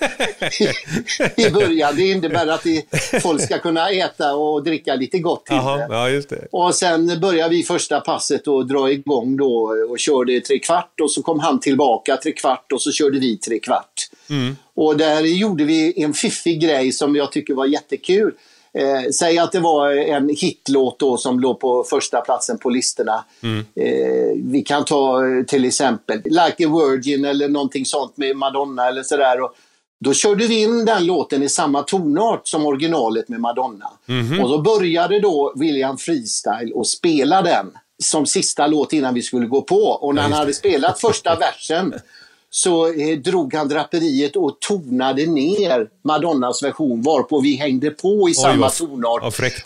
i, 1.37 1.47
i 1.47 1.51
början. 1.51 1.97
Det 1.97 2.11
innebär 2.11 2.47
att 2.47 2.63
det, 2.63 2.85
folk 3.23 3.43
ska 3.43 3.59
kunna 3.59 3.91
äta 3.91 4.35
och 4.35 4.65
dricka 4.65 4.95
lite 4.95 5.19
gott 5.19 5.47
till 5.47 5.55
Aha, 5.55 5.87
ja, 5.91 6.11
just 6.11 6.29
det. 6.29 6.49
Och 6.51 6.75
sen 6.75 7.21
började 7.21 7.55
vi 7.55 7.63
första 7.63 8.01
passet 8.01 8.49
och 8.49 8.67
dra 8.67 8.93
igång 8.93 9.37
då 9.37 9.75
och 9.89 9.99
körde 9.99 10.41
tre 10.41 10.59
kvart 10.59 11.01
och 11.01 11.11
så 11.11 11.23
kom 11.23 11.41
han 11.41 11.61
tillbaka 11.61 12.17
tre 12.17 12.33
kvart 12.33 12.73
och 12.73 12.83
så 12.83 12.93
körde 12.93 13.19
vi 13.19 13.37
tre 13.37 13.59
kvart. 13.59 14.09
Mm. 14.31 14.57
Och 14.75 14.97
där 14.97 15.21
gjorde 15.21 15.65
vi 15.65 16.03
en 16.03 16.15
fiffig 16.15 16.61
grej 16.61 16.93
som 16.93 17.17
jag 17.17 17.33
tycker 17.33 17.55
var 17.55 17.67
jättekul. 17.67 18.35
Eh, 18.79 19.11
säg 19.11 19.39
att 19.39 19.53
det 19.53 19.61
var 19.61 19.91
en 19.91 20.29
hitlåt 20.29 20.99
då 20.99 21.17
som 21.17 21.41
låg 21.41 21.61
på 21.61 21.85
första 21.85 22.21
platsen 22.21 22.59
på 22.59 22.71
listorna. 22.71 23.25
Mm. 23.43 23.65
Eh, 23.75 24.37
vi 24.37 24.63
kan 24.63 24.85
ta 24.85 25.27
eh, 25.27 25.45
till 25.45 25.65
exempel 25.65 26.23
Like 26.25 26.67
a 26.67 26.69
Virgin 26.69 27.25
eller 27.25 27.49
någonting 27.49 27.87
sånt 27.87 28.17
med 28.17 28.37
Madonna 28.37 28.89
eller 28.89 29.03
sådär. 29.03 29.41
Och 29.41 29.55
då 30.01 30.15
körde 30.15 30.47
vi 30.47 30.63
in 30.63 30.85
den 30.85 31.07
låten 31.07 31.43
i 31.43 31.49
samma 31.49 31.83
tonart 31.83 32.49
som 32.49 32.67
originalet 32.67 33.29
med 33.29 33.41
Madonna. 33.41 33.91
Mm. 34.09 34.43
Och 34.43 34.49
så 34.49 34.59
började 34.59 35.21
då 35.21 35.53
William 35.57 35.99
Freestyle 35.99 36.73
och 36.75 36.87
spela 36.87 37.43
den 37.43 37.73
som 38.03 38.27
sista 38.27 38.67
låt 38.67 38.93
innan 38.93 39.15
vi 39.15 39.23
skulle 39.23 39.47
gå 39.47 39.63
på. 39.63 39.77
Och 39.77 40.15
när 40.15 40.23
han 40.23 40.33
hade 40.33 40.55
spelat 40.55 41.01
första 41.01 41.37
versen 41.37 41.95
så 42.57 42.87
eh, 42.87 43.19
drog 43.19 43.55
han 43.55 43.69
draperiet 43.69 44.37
och 44.37 44.61
tonade 44.61 45.27
ner 45.27 45.89
Madonnas 46.03 46.63
version 46.63 47.03
varpå 47.03 47.41
vi 47.41 47.57
hängde 47.57 47.91
på 47.91 48.09
i 48.09 48.31
Oj, 48.31 48.35
samma 48.35 48.71
tonart. 48.71 49.23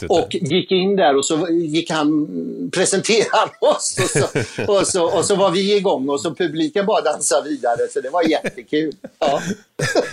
Och 0.09 0.35
gick 0.35 0.71
in 0.71 0.97
där 0.97 1.17
och 1.17 1.25
så 1.25 1.49
gick 1.49 1.91
han 1.91 2.27
presentera 2.73 3.51
oss 3.61 3.99
och 4.03 4.11
så, 4.11 4.27
och, 4.73 4.87
så, 4.87 5.19
och 5.19 5.25
så 5.25 5.37
var 5.37 5.51
vi 5.51 5.77
igång 5.77 6.09
och 6.09 6.21
så 6.21 6.35
publiken 6.35 6.87
bara 6.87 7.01
dansade 7.01 7.49
vidare 7.49 7.89
så 7.91 8.01
det 8.01 8.11
var 8.11 8.23
jättekul. 8.23 8.93
Ja. 9.19 9.43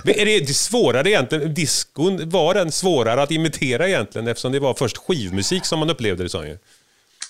är 0.06 0.26
det 0.26 0.54
svårare 0.54 1.10
egentligen, 1.10 1.54
diskon, 1.54 2.30
var 2.30 2.54
den 2.54 2.72
svårare 2.72 3.22
att 3.22 3.32
imitera 3.32 3.88
egentligen 3.88 4.28
eftersom 4.28 4.52
det 4.52 4.60
var 4.60 4.74
först 4.74 4.98
skivmusik 4.98 5.66
som 5.66 5.80
man 5.80 5.90
upplevde 5.90 6.24
det 6.24 6.30
som 6.30 6.48
ju? 6.48 6.58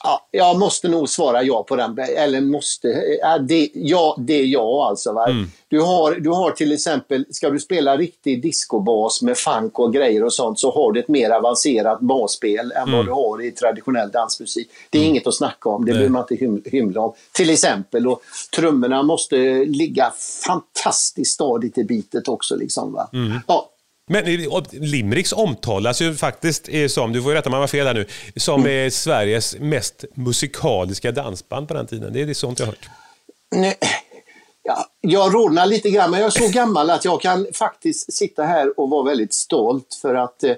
Ja, 0.06 0.28
jag 0.32 0.60
måste 0.60 0.88
nog 0.88 1.10
svara 1.10 1.44
ja 1.44 1.64
på 1.64 1.76
den. 1.76 2.00
Eller 2.00 2.42
måste. 2.42 2.88
Ja, 3.22 3.38
det, 3.38 3.70
ja, 3.74 4.16
det 4.20 4.34
är 4.34 4.46
ja 4.46 4.88
alltså. 4.90 5.14
Va? 5.14 5.28
Mm. 5.30 5.52
Du, 5.68 5.82
har, 5.82 6.16
du 6.16 6.30
har 6.30 6.52
till 6.52 6.72
exempel, 6.72 7.26
ska 7.30 7.50
du 7.50 7.60
spela 7.60 7.98
riktig 7.98 8.42
discobas 8.42 9.22
med 9.22 9.38
funk 9.38 9.80
och 9.80 9.94
grejer 9.94 10.24
och 10.24 10.34
sånt 10.34 10.60
så 10.60 10.72
har 10.72 10.92
du 10.92 11.00
ett 11.00 11.08
mer 11.08 11.30
avancerat 11.30 12.00
basspel 12.00 12.72
än 12.72 12.82
mm. 12.82 12.96
vad 12.96 13.06
du 13.06 13.12
har 13.12 13.46
i 13.46 13.52
traditionell 13.52 14.12
dansmusik. 14.12 14.70
Det 14.90 14.98
är 14.98 15.02
mm. 15.02 15.12
inget 15.12 15.28
att 15.28 15.36
snacka 15.36 15.70
om, 15.70 15.86
det 15.86 15.92
behöver 15.92 16.10
man 16.10 16.22
inte 16.22 16.36
hym 16.36 16.62
hymla 16.66 17.02
om. 17.02 17.14
Till 17.32 17.50
exempel, 17.50 18.08
och 18.08 18.22
trummorna 18.56 19.04
måste 19.04 19.36
ligga 19.66 20.14
fantastiskt 20.48 21.34
stadigt 21.34 21.78
i 21.78 21.84
bitet 21.84 22.28
också. 22.28 22.56
Liksom, 22.56 22.94
va? 22.94 23.10
Mm. 23.14 23.40
Ja, 23.48 23.70
men 24.08 24.26
Limericks 24.72 25.34
omtalas 25.34 26.02
ju 26.02 26.16
faktiskt 26.16 26.70
som, 26.88 27.14
du 27.14 27.22
får 27.22 27.32
ju 27.32 27.38
rätta 27.38 27.50
mig 27.50 27.58
om 27.58 27.60
jag 27.60 27.64
har 27.64 27.68
fel 27.68 27.88
här 27.88 27.94
nu, 27.94 28.06
som 28.36 28.66
mm. 28.66 28.92
Sveriges 28.92 29.56
mest 29.60 30.06
musikaliska 30.14 31.12
dansband 31.12 31.68
på 31.68 31.74
den 31.74 31.88
tiden. 31.88 32.14
Det 32.14 32.22
är 32.22 32.26
det 32.26 32.36
sånt 32.36 32.60
jag 32.60 32.66
har 32.66 32.72
hört. 32.72 32.90
Nej. 33.56 33.78
Ja, 34.68 34.86
jag 35.02 35.34
rodnar 35.34 35.66
lite 35.66 35.90
grann, 35.90 36.12
men 36.12 36.20
jag 36.20 36.28
är 36.28 36.48
så 36.48 36.54
gammal 36.54 36.90
att 36.90 37.06
jag 37.06 37.22
kan 37.22 37.48
faktiskt 37.54 38.14
sitta 38.14 38.44
här 38.44 38.80
och 38.80 38.90
vara 38.90 39.04
väldigt 39.04 39.34
stolt 39.34 40.00
för 40.02 40.16
att 40.16 40.44
eh, 40.44 40.52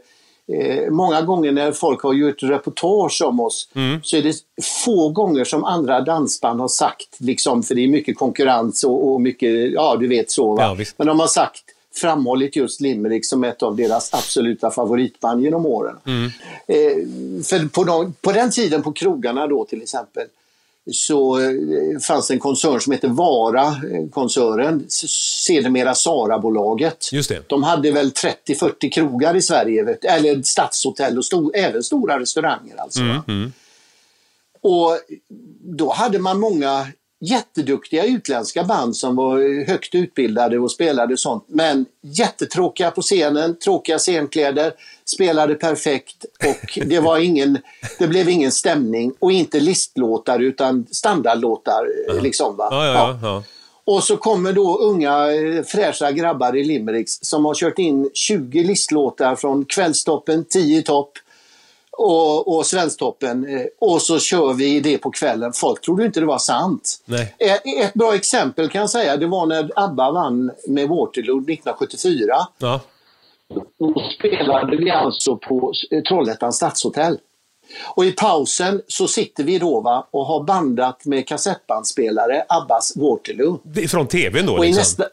eh 0.54 0.92
många 0.92 1.22
gånger 1.22 1.52
när 1.52 1.72
folk 1.72 2.02
har 2.02 2.14
gjort 2.14 2.44
reportage 2.44 3.22
om 3.26 3.40
oss 3.40 3.70
mm. 3.76 4.00
så 4.04 4.18
är 4.18 4.22
det 4.22 4.36
få 4.86 5.10
gånger 5.10 5.44
som 5.44 5.64
andra 5.64 6.02
dansband 6.02 6.60
har 6.60 6.68
sagt, 6.68 7.18
liksom, 7.20 7.64
för 7.64 7.76
det 7.76 7.84
är 7.84 7.88
mycket 7.88 8.18
konkurrens 8.18 8.84
och, 8.84 9.12
och 9.12 9.22
mycket, 9.22 9.72
ja 9.74 9.96
du 10.00 10.08
vet 10.08 10.32
så. 10.32 10.56
Va? 10.56 10.76
Ja, 10.78 10.86
men 10.98 11.08
de 11.08 11.20
har 11.20 11.28
sagt 11.28 11.64
framhållit 11.96 12.56
just 12.56 12.82
Limerick 12.82 13.26
som 13.26 13.44
ett 13.44 13.64
av 13.64 13.76
deras 13.76 14.14
absoluta 14.14 14.72
favoritband 14.72 15.44
genom 15.44 15.66
åren. 15.66 15.98
Mm. 16.06 16.26
Eh, 16.68 17.44
för 17.44 17.68
på, 17.68 17.84
de, 17.84 18.14
på 18.22 18.32
den 18.32 18.52
tiden 18.52 18.84
på 18.84 18.94
krogarna 18.94 19.48
då 19.48 19.66
till 19.66 19.82
exempel 19.82 20.28
så 20.92 21.40
eh, 21.40 22.00
fanns 22.08 22.28
det 22.28 22.34
en 22.34 22.40
koncern 22.40 22.82
som 22.82 22.94
hette 22.94 23.08
Vara-koncernen, 23.08 24.86
sedermera 24.90 25.96
Sara-bolaget. 25.96 27.10
De 27.48 27.64
hade 27.64 27.92
väl 27.92 28.12
30-40 28.12 28.92
krogar 28.92 29.36
i 29.36 29.42
Sverige, 29.42 29.98
eller 30.02 30.42
stadshotell 30.44 31.18
och 31.18 31.26
stor, 31.26 31.52
även 31.56 31.84
stora 31.84 32.20
restauranger. 32.20 32.78
Alltså. 32.78 33.02
Mm, 33.02 33.22
mm. 33.28 33.54
Och 34.62 35.00
då 35.62 35.94
hade 35.94 36.20
man 36.20 36.40
många 36.40 36.88
jätteduktiga 37.20 38.06
utländska 38.06 38.64
band 38.64 38.96
som 38.96 39.16
var 39.16 39.66
högt 39.68 39.96
utbildade 39.96 40.60
och 40.60 40.72
spelade 40.72 41.18
sånt. 41.18 41.46
Men 41.48 41.86
jättetråkiga 42.02 42.92
på 42.92 43.02
scenen, 43.02 43.60
tråkiga 43.60 44.00
scenkläder, 44.00 44.74
spelade 45.06 45.56
perfekt 45.56 46.26
och 46.46 46.80
det, 46.86 47.00
var 47.00 47.18
ingen, 47.18 47.58
det 48.00 48.08
blev 48.08 48.30
ingen 48.30 48.52
stämning. 48.52 49.14
Och 49.20 49.32
inte 49.32 49.60
listlåtar 49.60 50.40
utan 50.40 50.86
standardlåtar. 50.92 51.88
Ja. 52.08 52.14
Liksom, 52.14 52.58
va? 52.58 52.68
Ja, 52.72 52.86
ja, 52.86 53.20
ja. 53.22 53.44
Och 53.86 54.04
så 54.04 54.18
kommer 54.18 54.54
då 54.54 54.78
unga 54.78 55.34
eh, 55.34 55.64
fräscha 55.64 56.12
grabbar 56.12 56.56
i 56.56 56.64
Limericks 56.64 57.20
som 57.22 57.46
har 57.46 57.54
kört 57.56 57.80
in 57.80 58.10
20 58.14 58.64
listlåtar 58.64 59.36
från 59.36 59.66
Kvällstoppen, 59.66 60.46
10 60.46 60.82
topp 60.82 61.12
och, 61.98 62.58
och 62.58 62.66
Svensktoppen. 62.66 63.48
Eh, 63.58 63.66
Och 63.80 64.02
så 64.02 64.20
kör 64.20 64.54
vi 64.54 64.80
det 64.80 64.98
på 64.98 65.12
kvällen. 65.12 65.54
Folk 65.54 65.82
trodde 65.82 66.06
inte 66.06 66.20
det 66.20 66.26
var 66.26 66.38
sant. 66.38 67.02
Nej. 67.06 67.36
Eh, 67.40 67.86
Ett 67.86 67.94
bra 67.94 68.16
exempel 68.16 68.70
kan 68.70 68.82
jag 68.82 68.90
säga, 68.90 69.18
det 69.18 69.28
var 69.28 69.46
när 69.46 69.72
ABBA 69.76 70.12
vann 70.12 70.52
med 70.68 70.88
Waterloo 70.90 71.38
1974. 71.38 72.36
Ja. 72.58 72.80
Då 73.80 73.94
spelade 74.18 74.78
vi 74.78 74.92
alltså 74.92 75.36
på 75.36 75.74
eh, 75.92 76.02
Trollhättans 76.04 76.56
stadshotell. 76.56 77.18
Och 77.96 78.06
i 78.06 78.12
pausen 78.12 78.82
så 78.88 79.08
sitter 79.08 79.44
vi 79.44 79.60
då 79.60 79.82
va, 79.82 80.08
och 80.12 80.26
har 80.26 80.44
bandat 80.44 81.06
med 81.06 81.28
kassettbandspelare 81.28 82.44
Abbas 82.50 82.94
Waterloo. 82.96 83.60
Det 83.64 83.84
är 83.84 83.88
Från 83.88 84.08
tvn 84.08 84.46
då 84.46 84.54
Och 84.58 84.66
i 84.66 84.68
liksom? 84.68 84.80
nästa, 84.82 85.06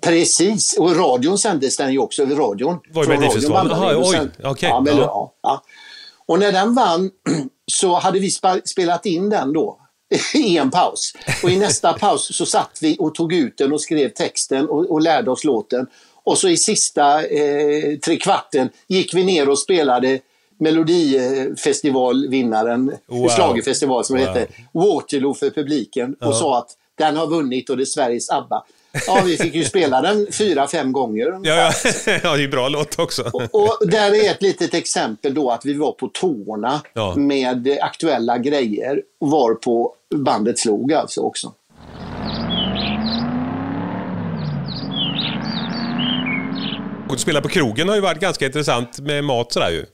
precis, 0.00 0.76
och 0.78 0.96
radion 0.96 1.38
sändes 1.38 1.76
den 1.76 1.92
ju 1.92 1.98
också 1.98 2.22
över 2.22 2.36
radion. 2.36 2.78
Var 2.92 3.02
det 3.02 3.08
Melodifestivalen? 3.08 3.76
Jaha, 3.82 3.94
oj, 3.96 4.28
okej, 4.44 4.68
Ja, 4.68 4.80
men, 4.80 4.96
ja. 4.96 5.02
ja. 5.02 5.34
Ja, 5.42 5.62
Och 6.26 6.38
när 6.38 6.52
den 6.52 6.74
vann 6.74 7.10
så 7.72 7.94
hade 7.94 8.18
vi 8.18 8.30
spelat 8.64 9.06
in 9.06 9.30
den 9.30 9.52
då 9.52 9.78
i 10.34 10.58
en 10.58 10.70
paus. 10.70 11.12
Och 11.42 11.50
i 11.50 11.56
nästa 11.56 11.92
paus 11.98 12.36
så 12.36 12.46
satt 12.46 12.78
vi 12.80 12.96
och 12.98 13.14
tog 13.14 13.32
ut 13.32 13.58
den 13.58 13.72
och 13.72 13.80
skrev 13.80 14.08
texten 14.08 14.68
och, 14.68 14.90
och 14.90 15.00
lärde 15.00 15.30
oss 15.30 15.44
låten. 15.44 15.86
Och 16.24 16.38
så 16.38 16.48
i 16.48 16.56
sista 16.56 17.24
eh, 17.26 17.96
tre 18.04 18.16
kvarten 18.16 18.68
gick 18.88 19.14
vi 19.14 19.24
ner 19.24 19.48
och 19.48 19.58
spelade 19.58 20.18
Melodifestivalvinnaren, 20.58 22.92
Wow. 23.06 23.28
schlagerfestival 23.28 24.04
som 24.04 24.16
det 24.16 24.24
Wow. 24.26 24.34
hette, 24.34 24.52
Waterloo 24.72 25.34
för 25.34 25.50
publiken 25.50 26.14
och 26.20 26.34
sa 26.36 26.58
att 26.58 26.68
den 26.98 27.16
har 27.16 27.26
vunnit 27.26 27.70
och 27.70 27.76
det 27.76 27.82
är 27.82 27.84
Sveriges 27.84 28.30
ABBA. 28.30 28.64
Ja, 29.06 29.22
vi 29.26 29.36
fick 29.36 29.54
ju 29.54 29.64
spela 29.64 30.00
den 30.00 30.26
fyra, 30.32 30.66
fem 30.68 30.92
gånger. 30.92 31.26
Ja, 31.26 31.40
ja. 31.42 31.72
ja, 32.22 32.36
det 32.36 32.44
är 32.44 32.48
bra 32.48 32.68
låt 32.68 32.98
också. 32.98 33.22
Och 33.52 33.78
där 33.88 34.24
är 34.24 34.30
ett 34.30 34.42
litet 34.42 34.74
exempel 34.74 35.34
då 35.34 35.50
att 35.50 35.64
vi 35.64 35.74
var 35.74 35.92
på 35.92 36.08
tårna 36.08 36.80
Ja. 36.92 37.14
med 37.16 37.78
aktuella 37.82 38.38
grejer 38.38 39.02
var 39.18 39.54
på 39.54 39.94
bandet 40.14 40.58
slog 40.58 40.92
alltså 40.92 41.20
också. 41.20 41.52
Att 47.10 47.20
spela 47.20 47.40
på 47.40 47.48
krogen 47.48 47.88
har 47.88 47.94
ju 47.94 48.00
varit 48.00 48.20
ganska 48.20 48.46
intressant 48.46 48.98
med 49.00 49.24
mat 49.24 49.52
sådär 49.52 49.70
ju. 49.70 49.86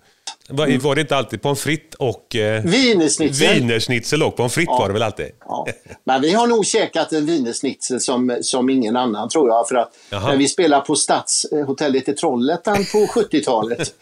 Var, 0.48 0.78
var 0.78 0.94
det 0.94 1.00
inte 1.00 1.16
alltid 1.16 1.42
pommes 1.42 1.60
frites 1.60 1.94
och 1.98 2.36
eh, 2.36 2.62
Wienerschnitzel. 2.62 3.54
wienerschnitzel 3.54 4.22
och 4.22 4.36
pommes 4.36 4.54
frites 4.54 4.68
var 4.78 4.86
det 4.88 4.92
väl 4.92 5.02
alltid? 5.02 5.30
Ja. 5.40 5.66
Men 6.04 6.22
vi 6.22 6.32
har 6.32 6.46
nog 6.46 6.66
käkat 6.66 7.12
en 7.12 7.26
wienerschnitzel 7.26 8.00
som, 8.00 8.38
som 8.42 8.70
ingen 8.70 8.96
annan 8.96 9.28
tror 9.28 9.48
jag. 9.48 9.68
För 9.68 9.74
att 9.74 9.92
Jaha. 10.10 10.28
när 10.28 10.36
vi 10.36 10.48
spelade 10.48 10.84
på 10.86 10.96
Stadshotellet 10.96 12.08
i 12.08 12.12
Trollhättan 12.12 12.76
på 12.92 12.98
70-talet 13.20 13.94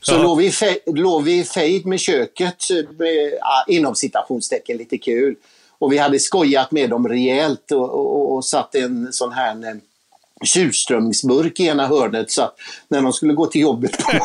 så 0.00 0.12
Ja. 0.14 0.22
låg, 0.22 0.38
vi 0.38 0.50
fe, 0.50 0.78
låg 0.86 1.24
vi 1.24 1.44
fejd 1.44 1.86
med 1.86 2.00
köket, 2.00 2.56
med, 2.98 3.32
ja, 3.40 3.64
inom 3.68 3.94
citationstecken, 3.94 4.76
lite 4.76 4.98
kul. 4.98 5.34
Och 5.78 5.92
vi 5.92 5.98
hade 5.98 6.18
skojat 6.18 6.70
med 6.70 6.90
dem 6.90 7.08
rejält 7.08 7.72
och, 7.72 7.90
och, 7.90 8.34
och 8.34 8.44
satt 8.44 8.74
en 8.74 9.12
sån 9.12 9.32
här 9.32 9.50
en, 9.50 9.80
tjurströmmingsburk 10.44 11.60
i 11.60 11.66
ena 11.66 11.86
hörnet 11.86 12.30
så 12.30 12.42
att 12.42 12.54
när 12.88 13.02
de 13.02 13.12
skulle 13.12 13.32
gå 13.34 13.46
till 13.46 13.60
jobbet 13.60 13.92
på 13.98 14.12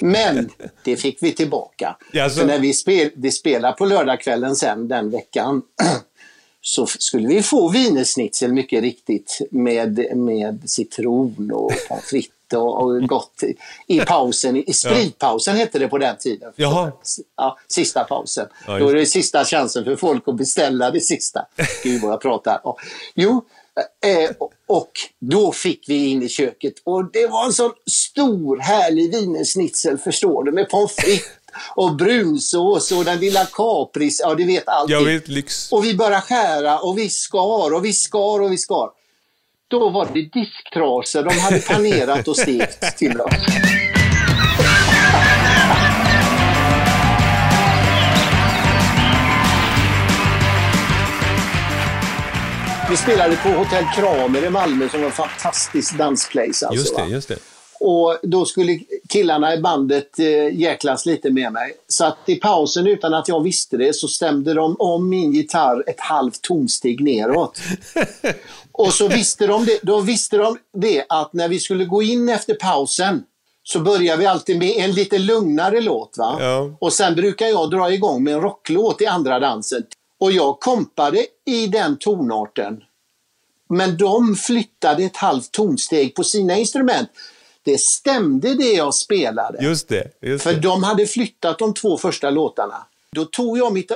Men 0.00 0.50
det 0.84 0.96
fick 0.96 1.18
vi 1.22 1.32
tillbaka. 1.32 1.96
Jaså? 2.12 2.40
För 2.40 2.46
när 2.46 2.58
vi 2.58 2.72
spel, 2.74 3.10
det 3.14 3.30
spelade 3.32 3.74
på 3.76 3.84
lördagskvällen 3.84 4.56
sen 4.56 4.88
den 4.88 5.10
veckan 5.10 5.62
så 6.62 6.86
skulle 6.86 7.28
vi 7.28 7.42
få 7.42 7.68
wienerschnitzel 7.68 8.52
mycket 8.52 8.82
riktigt 8.82 9.38
med, 9.50 10.16
med 10.16 10.70
citron 10.70 11.50
och 11.54 11.72
pommes 11.88 12.04
frites 12.04 12.30
och, 12.54 12.82
och 12.82 13.02
gott 13.08 13.42
i- 13.86 14.00
pausen. 14.00 14.56
I 14.56 14.72
spritpausen 14.72 15.56
hette 15.56 15.78
det 15.78 15.88
på 15.88 15.98
den 15.98 16.16
tiden. 16.16 16.52
Jaha. 16.56 16.92
Ja, 17.36 17.58
sista 17.68 18.04
pausen. 18.04 18.46
Ja, 18.66 18.78
Då 18.78 18.88
är 18.88 18.94
det 18.94 19.06
sista 19.06 19.44
chansen 19.44 19.84
för 19.84 19.96
folk 19.96 20.22
att 20.28 20.36
beställa 20.36 20.90
det 20.90 21.00
sista. 21.00 21.46
Gud 21.84 22.02
vad 22.02 22.12
jag 22.12 22.20
pratar. 22.20 22.60
Ja. 22.64 22.76
Jo, 23.14 23.44
eh, 24.04 24.30
och- 24.38 24.52
och 24.70 24.92
då 25.20 25.52
fick 25.52 25.88
vi 25.88 26.06
in 26.06 26.22
i 26.22 26.28
köket 26.28 26.74
och 26.84 27.12
det 27.12 27.26
var 27.26 27.44
en 27.44 27.52
sån 27.52 27.72
stor 27.90 28.58
härlig 28.58 29.14
wienerschnitzel 29.14 29.98
förstår 29.98 30.44
du 30.44 30.52
med 30.52 30.68
pommes 30.68 30.96
frites 30.96 31.28
och 31.76 31.96
brunsås 31.96 32.92
och 32.92 33.04
den 33.04 33.18
lilla 33.18 33.46
kapris, 33.46 34.20
ja 34.24 34.34
du 34.34 34.46
vet 34.46 34.68
allting. 34.68 34.96
Jag 34.96 35.04
vet, 35.04 35.28
lyx. 35.28 35.72
Och 35.72 35.84
vi 35.84 35.94
började 35.94 36.20
skära 36.20 36.78
och 36.78 36.98
vi 36.98 37.08
skar 37.08 37.74
och 37.74 37.84
vi 37.84 37.92
skar 37.92 38.40
och 38.40 38.52
vi 38.52 38.58
skar. 38.58 38.90
Då 39.68 39.90
var 39.90 40.08
det 40.14 40.40
disktrasor 40.40 41.22
de 41.22 41.38
hade 41.38 41.58
panerat 41.58 42.28
och 42.28 42.36
stekt 42.36 42.98
till 42.98 43.20
oss. 43.20 43.32
Vi 52.90 52.96
spelade 52.96 53.36
på 53.36 53.48
Hotell 53.48 53.84
Kramer 53.94 54.46
i 54.46 54.50
Malmö 54.50 54.88
som 54.88 55.00
var 55.00 55.06
en 55.06 55.12
fantastisk 55.12 55.98
dansplace. 55.98 56.66
Alltså, 56.66 56.74
Just 56.74 56.96
det, 56.96 57.02
va? 57.02 57.08
just 57.08 57.28
det. 57.28 57.38
Och 57.80 58.18
då 58.22 58.44
skulle 58.44 58.80
killarna 59.08 59.54
i 59.54 59.58
bandet 59.58 60.18
eh, 60.18 60.58
jäklas 60.58 61.06
lite 61.06 61.30
med 61.30 61.52
mig. 61.52 61.72
Så 61.88 62.04
att 62.04 62.18
i 62.26 62.36
pausen 62.36 62.86
utan 62.86 63.14
att 63.14 63.28
jag 63.28 63.42
visste 63.42 63.76
det 63.76 63.96
så 63.96 64.08
stämde 64.08 64.54
de 64.54 64.76
om 64.78 65.08
min 65.08 65.32
gitarr 65.32 65.84
ett 65.86 66.00
halvt 66.00 66.42
tonsteg 66.42 67.00
neråt. 67.00 67.58
Och 68.72 68.92
så 68.92 69.08
visste 69.08 69.46
de 69.46 69.64
det, 69.64 69.78
då 69.82 70.00
visste 70.00 70.36
de 70.36 70.58
det 70.72 71.04
att 71.08 71.32
när 71.32 71.48
vi 71.48 71.58
skulle 71.58 71.84
gå 71.84 72.02
in 72.02 72.28
efter 72.28 72.54
pausen 72.54 73.22
så 73.62 73.80
börjar 73.80 74.16
vi 74.16 74.26
alltid 74.26 74.58
med 74.58 74.76
en 74.76 74.92
lite 74.92 75.18
lugnare 75.18 75.80
låt. 75.80 76.18
Va? 76.18 76.36
Ja. 76.40 76.76
Och 76.80 76.92
sen 76.92 77.14
brukar 77.14 77.46
jag 77.46 77.70
dra 77.70 77.92
igång 77.92 78.24
med 78.24 78.34
en 78.34 78.40
rocklåt 78.40 79.02
i 79.02 79.06
andra 79.06 79.40
dansen. 79.40 79.82
Och 80.20 80.32
jag 80.32 80.60
kompade 80.60 81.26
i 81.46 81.66
den 81.66 81.98
tonarten. 81.98 82.82
Men 83.68 83.96
de 83.96 84.36
flyttade 84.36 85.04
ett 85.04 85.16
halvt 85.16 85.52
tonsteg 85.52 86.14
på 86.14 86.24
sina 86.24 86.56
instrument. 86.56 87.08
Det 87.62 87.80
stämde 87.80 88.54
det 88.54 88.72
jag 88.72 88.94
spelade. 88.94 89.64
Just 89.64 89.88
det. 89.88 90.10
Just 90.20 90.44
För 90.44 90.52
det. 90.52 90.60
de 90.60 90.82
hade 90.82 91.06
flyttat 91.06 91.58
de 91.58 91.74
två 91.74 91.98
första 91.98 92.30
låtarna. 92.30 92.86
Då 93.12 93.24
tog 93.24 93.58
jag 93.58 93.72
mitt 93.72 93.92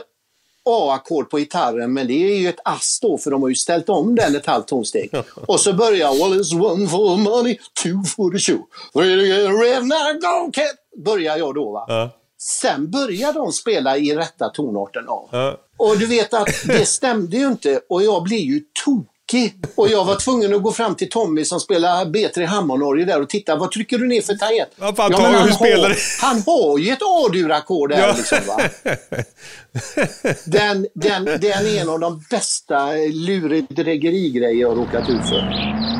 A-ackord 0.64 1.30
på 1.30 1.38
gitarren, 1.38 1.92
men 1.92 2.06
det 2.06 2.12
är 2.12 2.36
ju 2.36 2.48
ett 2.48 2.60
ass 2.64 2.98
då, 3.02 3.18
för 3.18 3.30
de 3.30 3.42
har 3.42 3.48
ju 3.48 3.54
ställt 3.54 3.88
om 3.88 4.14
den 4.14 4.36
ett 4.36 4.46
halvt 4.46 4.66
tonsteg. 4.68 5.10
Och 5.34 5.60
så 5.60 5.72
börjar 5.72 5.98
jag 5.98 6.14
Well 6.14 6.40
it's 6.40 6.62
one 6.72 6.88
for 6.88 7.16
money, 7.16 7.58
two 7.82 8.08
for 8.16 8.30
the 8.30 8.38
show. 8.38 8.66
Börjar 10.96 11.36
jag 11.36 11.54
då 11.54 11.72
va. 11.72 11.84
Ja. 11.88 12.10
Sen 12.46 12.90
börjar 12.90 13.32
de 13.32 13.52
spela 13.52 13.96
i 13.96 14.14
rätta 14.16 14.48
tonarten 14.48 15.08
av. 15.08 15.28
Ja. 15.32 15.56
Och 15.76 15.98
du 15.98 16.06
vet 16.06 16.34
att 16.34 16.48
det 16.64 16.86
stämde 16.88 17.36
ju 17.36 17.46
inte 17.46 17.80
och 17.88 18.02
jag 18.02 18.22
blev 18.22 18.38
ju 18.40 18.60
tokig. 18.84 19.64
Och 19.74 19.88
jag 19.88 20.04
var 20.04 20.14
tvungen 20.16 20.54
att 20.54 20.62
gå 20.62 20.72
fram 20.72 20.94
till 20.94 21.10
Tommy 21.10 21.44
som 21.44 21.60
spelar 21.60 22.04
B3 22.04 22.46
Hammarnorge 22.46 23.04
där 23.04 23.22
och 23.22 23.28
titta, 23.28 23.56
vad 23.56 23.70
trycker 23.70 23.98
du 23.98 24.06
ner 24.06 24.20
för 24.22 24.34
tangent? 24.34 24.68
Vad 24.76 24.96
fan, 24.96 25.10
men 25.10 25.20
Tommy, 25.20 25.36
han 25.38 25.48
har, 25.80 26.22
han 26.22 26.42
har 26.46 26.78
ju 26.78 26.92
ett 26.92 27.02
A-dur-ackord 27.02 27.90
där 27.90 27.98
Ja. 27.98 28.14
liksom 28.16 28.38
va. 28.46 28.60
Den, 30.44 30.86
den, 30.94 31.24
den 31.24 31.66
är 31.66 31.80
en 31.80 31.88
av 31.88 32.00
de 32.00 32.24
bästa 32.30 32.92
lurendregerigrejer 33.12 34.60
jag 34.60 34.78
råkat 34.78 35.08
ut 35.10 35.28
för. 35.28 35.93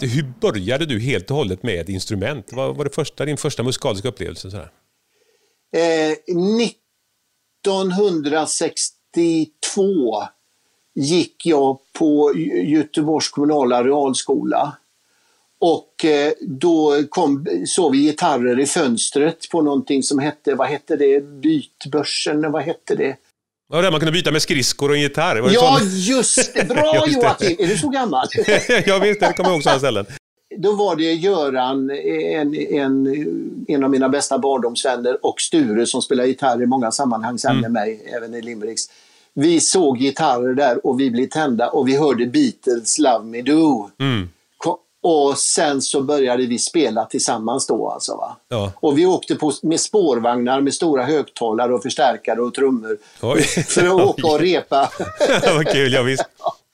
Hur 0.00 0.32
började 0.40 0.86
du 0.86 1.00
helt 1.00 1.30
och 1.30 1.36
hållet 1.36 1.62
med 1.62 1.80
ett 1.80 1.88
instrument? 1.88 2.52
Vad 2.52 2.76
var 2.76 2.84
det 2.84 2.90
första, 2.90 3.24
din 3.24 3.36
första 3.36 3.62
musikaliska 3.62 4.08
upplevelse? 4.08 4.50
Sådär? 4.50 4.70
Eh, 5.72 6.12
1962 7.66 10.22
gick 10.94 11.46
jag 11.46 11.78
på 11.92 12.32
Göteborgs 12.64 13.28
kommunala 13.28 13.84
realskola. 13.84 14.76
Och 15.58 16.04
eh, 16.04 16.32
då 16.40 17.02
kom, 17.08 17.46
såg 17.66 17.92
vi 17.92 17.98
gitarrer 17.98 18.60
i 18.60 18.66
fönstret 18.66 19.50
på 19.50 19.62
någonting 19.62 20.02
som 20.02 20.18
hette, 20.18 20.54
vad 20.54 20.68
hette 20.68 20.96
det, 20.96 21.20
Bytbörsen, 21.20 22.52
vad 22.52 22.62
hette 22.62 22.94
det? 22.94 23.16
Ja, 23.72 23.82
där 23.82 23.90
man 23.90 24.00
kunde 24.00 24.12
byta 24.12 24.32
med 24.32 24.42
skridskor 24.42 24.88
och 24.88 24.94
en 24.96 25.00
gitarr. 25.02 25.36
Var 25.40 25.48
det 25.48 25.54
Ja, 25.54 25.76
sån? 25.80 25.88
just 25.92 26.54
det! 26.54 26.64
Bra 26.68 26.94
Just 27.06 27.20
det. 27.20 27.26
Joakim! 27.26 27.56
Är 27.58 27.66
du 27.66 27.76
så 27.78 27.88
gammal? 27.88 28.26
jag 28.86 29.00
vet 29.00 29.20
det, 29.20 29.26
det 29.26 29.32
kommer 29.32 29.50
jag 29.50 29.54
ihåg 29.54 29.62
sådana 29.62 29.78
ställen. 29.78 30.06
då 30.58 30.72
var 30.72 30.96
det 30.96 31.12
Göran, 31.14 31.90
en, 31.90 32.54
en, 32.54 33.06
en 33.68 33.84
av 33.84 33.90
mina 33.90 34.08
bästa 34.08 34.38
barndomsvänner 34.38 35.26
och 35.26 35.40
Sture 35.40 35.86
som 35.86 36.02
spelar 36.02 36.24
gitarr 36.24 36.62
i 36.62 36.66
många 36.66 36.90
sammanhang 36.90 37.38
sen 37.38 37.60
med 37.60 37.72
mig, 37.72 38.12
även 38.16 38.34
i 38.34 38.42
Limericks. 38.42 38.82
Vi 39.34 39.60
såg 39.60 39.98
gitarrer 39.98 40.54
där 40.54 40.86
och 40.86 41.00
vi 41.00 41.10
blev 41.10 41.26
tända 41.28 41.68
och 41.68 41.88
vi 41.88 41.96
hörde 41.96 42.26
Beatles 42.26 42.98
Love 42.98 43.24
Me 43.24 43.42
Do. 43.42 43.90
Ko- 43.98 44.26
Och 45.08 45.38
sen 45.38 45.82
så 45.82 46.00
började 46.00 46.46
vi 46.46 46.58
spela 46.58 47.04
tillsammans 47.04 47.66
då 47.66 47.90
alltså. 47.90 48.16
Va? 48.16 48.36
Ja. 48.48 48.72
Och 48.76 48.98
vi 48.98 49.06
åkte 49.06 49.34
på, 49.34 49.52
med 49.62 49.80
spårvagnar 49.80 50.60
med 50.60 50.74
stora 50.74 51.04
högtalare 51.04 51.74
och 51.74 51.82
förstärkare 51.82 52.40
och 52.40 52.54
trummor. 52.54 52.98
Oj. 53.22 53.42
För 53.42 53.86
att 53.86 53.92
åka 53.92 54.26
och 54.26 54.40
repa. 54.40 54.90
Vad 55.54 55.68
kul, 55.68 55.92
ja 55.92 56.02
visst. 56.02 56.24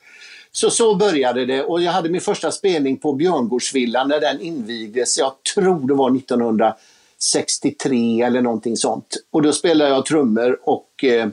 Så 0.53 0.71
så 0.71 0.95
började 0.95 1.47
det 1.47 1.63
och 1.63 1.83
jag 1.83 1.93
hade 1.93 2.09
min 2.09 2.21
första 2.21 2.51
spelning 2.51 2.97
på 2.97 3.13
Björngårdsvillan 3.13 4.09
när 4.09 4.21
den 4.21 4.41
invigdes. 4.41 5.19
Jag 5.19 5.33
tror 5.55 5.89
det 5.89 5.95
var 5.95 6.17
1963 6.17 8.23
eller 8.23 8.41
någonting 8.41 8.77
sånt. 8.77 9.17
Och 9.31 9.43
då 9.43 9.53
spelade 9.53 9.91
jag 9.91 10.07
trummor 10.07 10.59
och 10.63 11.05
eh, 11.05 11.29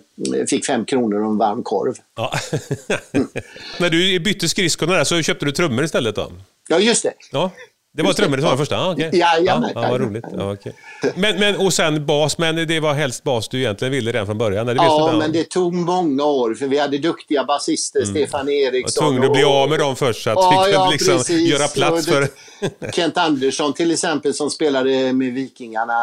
fick 0.50 0.66
fem 0.66 0.86
kronor 0.86 1.20
och 1.20 1.32
en 1.32 1.38
varm 1.38 1.64
korv. 1.64 1.94
Ja. 2.16 2.34
När 3.80 3.90
du 3.90 4.20
bytte 4.20 4.50
skridskorna 4.50 4.94
där 4.94 5.04
så 5.04 5.22
köpte 5.22 5.46
du 5.46 5.52
trummor 5.52 5.84
istället 5.84 6.16
då? 6.16 6.32
Ja, 6.70 6.80
just 6.80 7.04
det. 7.04 7.14
Ja. 7.32 7.52
Det 7.94 8.04
var 8.04 8.14
trummor 8.14 8.38
var 8.38 8.50
den 8.50 8.58
första? 8.58 8.78
Ah, 8.78 8.92
okay. 8.92 9.10
Jajamän, 9.14 9.72
ja, 9.76 9.82
ja, 9.84 9.90
vad 9.92 10.02
roligt. 10.02 10.24
Ja, 10.38 10.54
okej. 10.54 10.74
men, 11.16 11.40
men, 11.40 11.56
och 11.56 11.74
sen 11.74 12.06
bas, 12.06 12.38
men 12.38 12.56
det 12.68 12.80
var 12.80 12.94
helst 12.94 13.24
bas 13.24 13.50
du 13.50 13.60
egentligen 13.60 13.92
ville 13.92 14.12
redan 14.12 14.26
från 14.26 14.38
början? 14.38 14.68
Du 14.68 14.74
Ja, 14.74 15.16
men 15.20 15.32
det 15.32 15.44
tog 15.50 15.74
många 15.74 16.24
år 16.24 16.54
för 16.56 16.68
vi 16.68 16.78
hade 16.80 16.98
duktiga 16.98 17.44
basister, 17.44 18.06
Stefan 18.06 18.46
var 18.46 18.54
Eriksson. 18.54 19.04
tvungen 19.04 19.24
att 19.24 19.34
bli 19.34 19.44
av 19.44 19.70
med 19.70 19.80
dem 19.80 19.96
först 19.96 20.24
så 20.24 20.30
att 20.30 20.36
Ja, 20.36 20.50
du 20.50 20.56
kunde 20.72 20.72
ja, 20.86 20.90
liksom 20.92 21.18
precis. 21.18 21.50
göra 21.50 21.68
plats 21.68 22.08
Och 22.08 22.14
för... 22.14 22.22
det- 22.80 22.92
Kent 22.96 23.18
Andersson 23.18 23.74
till 23.74 23.92
exempel 23.92 24.34
som 24.34 24.50
spelade 24.50 25.14
med 25.14 25.34
Vikingarna. 25.34 25.94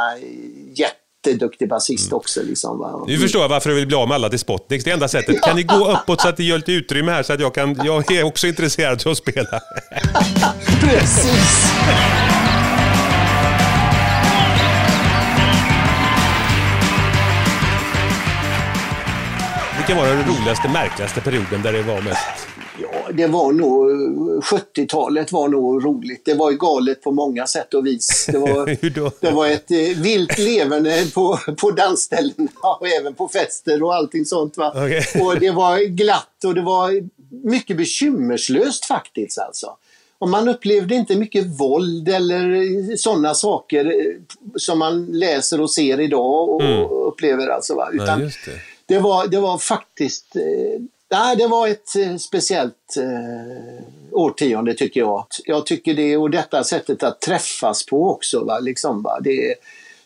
Jätteduktig 1.26 1.68
basist 1.68 2.12
också. 2.12 2.42
Liksom, 2.42 2.78
va? 2.78 3.04
Nu 3.06 3.18
förstår 3.18 3.42
jag 3.42 3.48
varför 3.48 3.70
du 3.70 3.76
vill 3.76 3.86
bli 3.86 3.96
av 3.96 4.08
med 4.08 4.14
alla 4.14 4.28
till 4.28 4.38
Spotnix. 4.38 4.84
Det 4.84 4.90
enda 4.90 5.08
sättet. 5.08 5.42
Kan 5.42 5.56
ni 5.56 5.62
gå 5.62 5.92
uppåt 6.02 6.20
så 6.20 6.28
att 6.28 6.36
det 6.36 6.44
gör 6.44 6.56
lite 6.56 6.72
utrymme 6.72 7.12
här 7.12 7.22
så 7.22 7.32
att 7.32 7.40
jag 7.40 7.54
kan... 7.54 7.80
Jag 7.84 8.12
är 8.12 8.22
också 8.22 8.46
intresserad 8.46 9.02
av 9.06 9.12
att 9.12 9.18
spela. 9.18 9.46
Precis! 10.80 11.72
Vilken 19.76 19.96
var 19.96 20.06
den 20.06 20.24
roligaste, 20.24 20.68
märkligaste 20.68 21.20
perioden 21.20 21.62
där 21.62 21.72
det 21.72 21.82
var 21.82 22.02
mest... 22.02 22.55
Ja, 22.82 23.12
det 23.12 23.26
var 23.26 23.52
nog... 23.52 23.90
70-talet 24.42 25.32
var 25.32 25.48
nog 25.48 25.84
roligt. 25.84 26.24
Det 26.24 26.34
var 26.34 26.50
ju 26.50 26.56
galet 26.56 27.02
på 27.02 27.12
många 27.12 27.46
sätt 27.46 27.74
och 27.74 27.86
vis. 27.86 28.28
Det 28.32 28.38
var, 28.38 29.20
det 29.20 29.30
var 29.30 29.46
ett 29.46 29.70
eh, 29.70 30.02
vilt 30.02 30.38
leverne 30.38 31.06
på, 31.14 31.38
på 31.60 31.70
dansställena 31.70 32.50
och 32.80 32.88
även 32.88 33.14
på 33.14 33.28
fester 33.28 33.82
och 33.82 33.94
allting 33.94 34.24
sånt. 34.24 34.56
Va? 34.56 34.72
Okej. 34.76 35.04
Och 35.22 35.40
det 35.40 35.50
var 35.50 35.78
glatt 35.78 36.44
och 36.44 36.54
det 36.54 36.62
var 36.62 37.08
mycket 37.44 37.76
bekymmerslöst 37.76 38.84
faktiskt 38.84 39.38
alltså. 39.38 39.76
Och 40.18 40.28
man 40.28 40.48
upplevde 40.48 40.94
inte 40.94 41.16
mycket 41.16 41.46
våld 41.46 42.08
eller 42.08 42.96
sådana 42.96 43.34
saker 43.34 43.84
eh, 43.84 44.14
som 44.56 44.78
man 44.78 45.06
läser 45.06 45.60
och 45.60 45.70
ser 45.70 46.00
idag 46.00 46.48
och 46.48 47.08
upplever 47.08 47.48
alltså. 47.48 47.74
Va? 47.74 47.88
Nej, 47.92 48.04
Utan 48.04 48.20
just 48.20 48.44
det. 48.44 48.60
det 48.94 48.98
var, 48.98 49.26
det 49.26 49.40
var 49.40 49.58
faktiskt... 49.58 50.36
Nej, 51.18 51.36
det 51.36 51.46
var 51.46 51.68
ett 51.68 51.96
eh, 51.96 52.16
speciellt 52.16 52.96
eh, 52.96 53.84
årtionde 54.12 54.74
tycker 54.74 55.00
jag. 55.00 55.26
Jag 55.44 55.66
tycker 55.66 55.94
det 55.94 56.16
och 56.16 56.30
detta 56.30 56.64
sättet 56.64 57.02
att 57.02 57.20
träffas 57.20 57.86
på 57.86 58.10
också. 58.10 58.44
Va? 58.44 58.58
Liksom, 58.58 59.02
va? 59.02 59.20
Det, 59.20 59.50
är- 59.50 59.54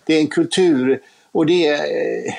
det 0.07 0.15
är 0.15 0.21
en 0.21 0.27
kultur 0.27 1.01
och 1.33 1.47
det 1.47 1.67
är, 1.67 1.75
eh, 1.75 2.33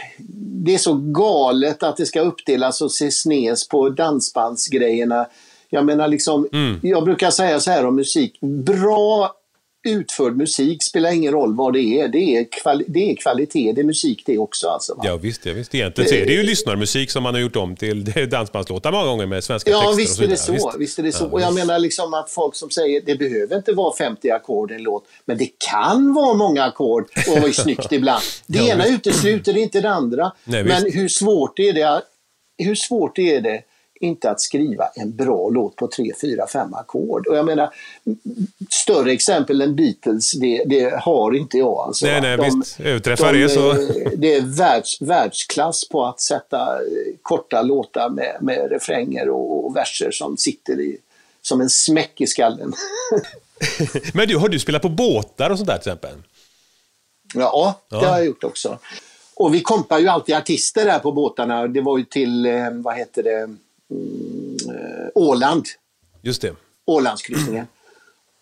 det 0.63 0.73
är 0.73 0.77
så 0.77 0.93
galet 0.93 1.83
att 1.83 1.97
det 1.97 2.05
ska 2.05 2.21
uppdelas 2.21 2.81
och 2.81 2.87
ses 2.91 3.25
nes 3.25 3.67
på 3.67 3.89
dansbandsgrejerna. 3.89 5.27
Jag 5.69 5.85
menar 5.85 6.07
liksom, 6.07 6.47
jag 6.81 7.03
brukar 7.03 7.29
säga 7.29 7.59
så 7.59 7.71
här 7.71 7.85
om 7.85 7.95
musik. 7.95 8.37
Bra 8.41 9.35
utförd 9.83 10.37
musik 10.37 10.83
spelar 10.83 11.11
ingen 11.11 11.31
roll 11.33 11.55
vad 11.55 11.73
det 11.73 11.79
är. 12.01 12.07
Det 12.07 12.35
är, 12.37 12.43
kvali- 12.43 12.85
det 12.87 13.11
är 13.11 13.15
kvalitet, 13.15 13.71
det 13.73 13.81
är 13.81 13.85
musik 13.85 14.23
det 14.25 14.37
också. 14.37 14.67
Alltså, 14.67 14.93
va? 14.95 15.03
Ja 15.05 15.17
visst, 15.17 15.45
ja, 15.45 15.53
visst. 15.53 15.75
Egentligen 15.75 16.09
så 16.09 16.15
är 16.15 16.25
det 16.25 16.33
ju 16.33 16.43
lyssnarmusik 16.43 17.11
som 17.11 17.23
man 17.23 17.33
har 17.33 17.41
gjort 17.41 17.55
om 17.55 17.75
till 17.75 18.03
dansbandslåtar 18.29 18.91
många 18.91 19.05
gånger 19.05 19.25
med 19.25 19.43
svenska 19.43 19.71
Ja, 19.71 19.81
texter 19.81 19.97
visst 19.97 20.19
och 20.19 20.25
är 20.25 20.29
det 20.29 20.37
så. 20.37 20.51
vidare. 20.51 20.73
Visst 20.79 20.99
är 20.99 21.03
det 21.03 21.11
så. 21.11 21.23
Ja, 21.23 21.27
och 21.27 21.41
jag 21.41 21.51
visst. 21.51 21.65
menar 21.67 21.79
liksom 21.79 22.13
att 22.13 22.29
folk 22.31 22.55
som 22.55 22.69
säger 22.69 23.01
det 23.05 23.15
behöver 23.15 23.55
inte 23.57 23.73
vara 23.73 23.95
50 23.95 24.29
ackord 24.31 24.71
i 24.71 24.75
en 24.75 24.83
låt, 24.83 25.03
men 25.25 25.37
det 25.37 25.49
kan 25.71 26.13
vara 26.13 26.33
många 26.33 26.63
ackord 26.63 27.05
och 27.29 27.41
vara 27.41 27.51
snyggt 27.53 27.91
ibland. 27.91 28.21
Det 28.47 28.57
Ja, 28.59 28.67
ena 28.73 28.83
visst. 28.83 28.95
utesluter 29.07 29.57
inte 29.57 29.81
det 29.81 29.89
andra. 29.89 30.31
Nej, 30.43 30.63
men 30.63 30.83
visst. 30.83 30.97
hur 30.97 31.07
svårt 31.07 31.59
är 31.59 31.73
det? 31.73 32.01
Hur 32.57 32.75
svårt 32.75 33.19
är 33.19 33.41
det 33.41 33.61
inte 34.01 34.29
att 34.31 34.41
skriva 34.41 34.87
en 34.95 35.15
bra 35.15 35.49
låt 35.49 35.75
på 35.75 35.87
tre, 35.87 36.11
fyra, 36.21 36.47
fem 36.47 36.73
ackord? 36.73 37.27
Och 37.27 37.37
jag 37.37 37.45
menar, 37.45 37.69
större 38.69 39.11
exempel 39.11 39.61
än 39.61 39.75
Beatles, 39.75 40.31
det, 40.31 40.63
det 40.65 40.95
har 41.01 41.35
inte 41.35 41.57
jag. 41.57 41.77
Alltså, 41.87 42.05
Nej, 42.05 42.21
nej, 42.21 42.37
De- 42.37 42.59
visst. 42.59 42.79
Överträffar 42.79 43.33
de, 43.33 43.39
det 43.41 43.49
så... 43.49 43.73
Det 44.17 44.35
är 44.35 44.41
världs, 44.57 45.01
världsklass 45.01 45.89
på 45.89 46.05
att 46.05 46.19
sätta 46.21 46.57
eh, 46.75 47.15
korta 47.21 47.61
låtar 47.61 48.09
med, 48.09 48.37
med 48.41 48.71
refränger 48.71 49.29
och, 49.29 49.65
och 49.65 49.75
verser 49.75 50.11
som 50.11 50.37
sitter 50.37 50.79
i, 50.79 50.97
som 51.41 51.61
en 51.61 51.69
smäck 51.69 52.21
i 52.21 52.27
skallen. 52.27 52.73
Men 54.13 54.27
du, 54.27 54.37
har 54.37 54.49
du 54.49 54.59
spelat 54.59 54.81
på 54.81 54.89
båtar 54.89 55.49
och 55.49 55.57
sånt 55.57 55.67
där 55.67 55.77
till 55.77 55.91
exempel? 55.91 56.15
ja, 57.33 57.79
det 57.89 57.95
Ja. 57.95 58.05
har 58.09 58.17
jag 58.17 58.25
gjort 58.25 58.43
också. 58.43 58.79
Och 59.35 59.53
vi 59.53 59.61
kompar 59.61 59.99
ju 59.99 60.07
alltid 60.07 60.35
artister 60.35 60.85
där 60.85 60.99
på 60.99 61.11
båtarna. 61.11 61.67
Det 61.67 61.81
var 61.81 61.97
ju 61.97 62.03
till, 62.03 62.45
eh, 62.45 62.69
vad 62.71 62.97
heter 62.97 63.23
det, 63.23 63.55
Åland. 65.15 65.65
Just 66.21 66.41
det. 66.41 66.55
Ålandskryssningen. 66.85 67.67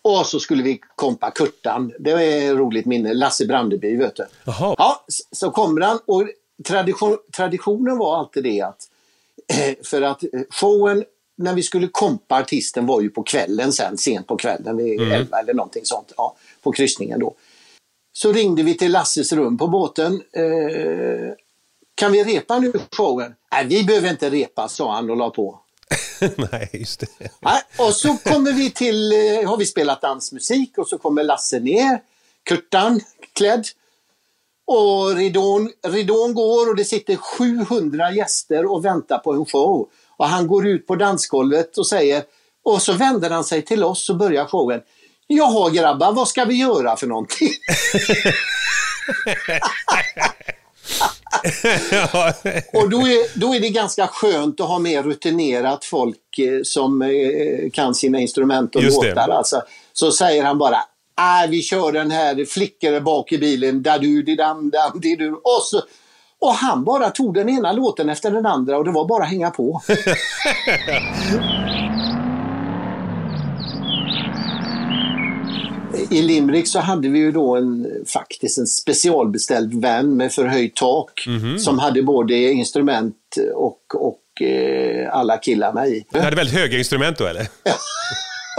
Och 0.02 0.26
så 0.26 0.40
skulle 0.40 0.62
vi 0.62 0.80
kompa 0.96 1.30
Kurtan. 1.30 1.92
Det 1.98 2.10
är 2.10 2.50
ett 2.52 2.58
roligt 2.58 2.86
minne. 2.86 3.14
Lasse 3.14 3.46
Brandeby, 3.46 3.96
vet 3.96 4.16
du. 4.16 4.26
Jaha. 4.44 4.74
Ja, 4.78 5.04
så 5.32 5.50
kommer 5.50 5.80
han 5.80 5.98
och 6.06 6.28
tradition, 6.64 7.18
traditionen 7.36 7.98
var 7.98 8.18
alltid 8.18 8.44
det 8.44 8.60
att 8.60 8.88
för 9.84 10.02
att 10.02 10.22
eh, 10.22 10.28
showen 10.50 11.04
när 11.36 11.54
vi 11.54 11.62
skulle 11.62 11.88
kompa 11.88 12.34
artisten 12.40 12.86
var 12.86 13.00
ju 13.00 13.10
på 13.10 13.22
kvällen 13.22 13.72
sen, 13.72 13.98
sent 13.98 14.26
på 14.26 14.36
kvällen 14.36 14.76
vid 14.76 15.00
elva 15.00 15.40
eller 15.40 15.54
någonting 15.54 15.84
sånt. 15.84 16.12
Ja, 16.16 16.36
på 16.62 16.72
kryssningen 16.72 17.20
då. 17.20 17.34
Så 18.12 18.32
ringde 18.32 18.62
vi 18.62 18.76
till 18.76 18.92
Lasses 18.92 19.32
rum 19.32 19.58
på 19.58 19.66
båten. 19.66 20.22
Eh, 20.32 21.32
kan 22.00 22.12
vi 22.12 22.24
repa 22.24 22.58
nu 22.58 22.72
showen? 22.96 23.34
Nej, 23.52 23.66
vi 23.66 23.84
behöver 23.84 24.10
inte 24.10 24.30
repa, 24.30 24.68
sa 24.68 24.94
han 24.94 25.10
och 25.10 25.16
la 25.16 25.30
på. 25.30 25.60
Nej, 26.52 26.70
just 26.72 27.00
det. 27.00 27.06
Nej, 27.40 27.62
och 27.78 27.94
så 27.94 28.16
kommer 28.16 28.52
vi 28.52 28.70
till, 28.70 29.12
eh, 29.12 29.48
har 29.48 29.56
vi 29.56 29.66
spelat 29.66 30.02
dansmusik 30.02 30.78
och 30.78 30.88
så 30.88 30.98
kommer 30.98 31.24
Lasse 31.24 31.60
ner, 31.60 32.00
Kurtan 32.44 33.00
klädd. 33.32 33.66
Och 34.66 35.16
ridån, 35.16 35.70
ridån 35.86 36.34
går 36.34 36.68
och 36.68 36.76
det 36.76 36.84
sitter 36.84 37.16
700 37.16 38.12
gäster 38.12 38.72
och 38.72 38.84
väntar 38.84 39.18
på 39.18 39.32
en 39.32 39.46
show. 39.46 39.88
Och 40.16 40.26
han 40.26 40.46
går 40.46 40.66
ut 40.66 40.86
på 40.86 40.96
dansgolvet 40.96 41.78
och 41.78 41.86
säger, 41.86 42.22
och 42.64 42.82
så 42.82 42.92
vänder 42.92 43.30
han 43.30 43.44
sig 43.44 43.62
till 43.62 43.84
oss 43.84 44.10
och 44.10 44.16
börjar 44.16 44.46
showen. 44.46 44.80
Jaha 45.26 45.70
grabbar, 45.70 46.12
vad 46.12 46.28
ska 46.28 46.44
vi 46.44 46.54
göra 46.54 46.96
för 46.96 47.06
någonting? 47.06 47.48
Och 52.72 52.90
då 52.90 52.98
är, 52.98 53.38
då 53.40 53.54
är 53.54 53.60
det 53.60 53.68
ganska 53.68 54.06
skönt 54.06 54.60
att 54.60 54.68
ha 54.68 54.78
mer 54.78 55.02
rutinerat 55.02 55.84
folk 55.84 56.38
eh, 56.38 56.62
som 56.64 57.02
eh, 57.02 57.70
kan 57.72 57.94
sina 57.94 58.20
instrument 58.20 58.76
och 58.76 58.82
Just 58.82 59.04
låtar. 59.04 59.28
Alltså. 59.28 59.62
Så 59.92 60.12
säger 60.12 60.44
han 60.44 60.58
bara 60.58 60.76
äh, 60.76 61.50
vi 61.50 61.62
kör 61.62 61.92
den 61.92 62.10
här 62.10 62.44
flickor 62.44 63.00
bak 63.00 63.32
i 63.32 63.38
bilen, 63.38 63.82
da 63.82 63.98
du 63.98 64.22
di 64.22 64.36
dam 64.36 64.70
dam 64.70 65.00
di 65.00 65.16
du. 65.16 65.32
Och, 65.32 65.62
så, 65.62 65.82
och 66.38 66.54
han 66.54 66.84
bara 66.84 67.10
tog 67.10 67.34
den 67.34 67.48
ena 67.48 67.72
låten 67.72 68.08
efter 68.08 68.30
den 68.30 68.46
andra 68.46 68.78
och 68.78 68.84
det 68.84 68.92
var 68.92 69.04
bara 69.04 69.22
att 69.22 69.30
hänga 69.30 69.50
på. 69.50 69.82
I 76.10 76.22
Limerick 76.22 76.68
så 76.68 76.78
hade 76.78 77.08
vi 77.08 77.18
ju 77.18 77.32
då 77.32 77.56
en, 77.56 77.86
faktiskt 78.06 78.58
en 78.58 78.66
specialbeställd 78.66 79.74
van 79.74 80.16
med 80.16 80.32
förhöjt 80.32 80.76
tak 80.76 81.28
som 81.58 81.78
hade 81.78 82.02
både 82.02 82.34
instrument 82.34 83.16
och, 83.54 83.80
och 83.94 84.42
eh, 84.42 85.14
alla 85.16 85.36
killarna 85.36 85.86
i. 85.86 86.04
Du 86.10 86.20
hade 86.20 86.36
väldigt 86.36 86.56
höga 86.56 86.78
instrument 86.78 87.18
då, 87.18 87.26
eller? 87.26 87.48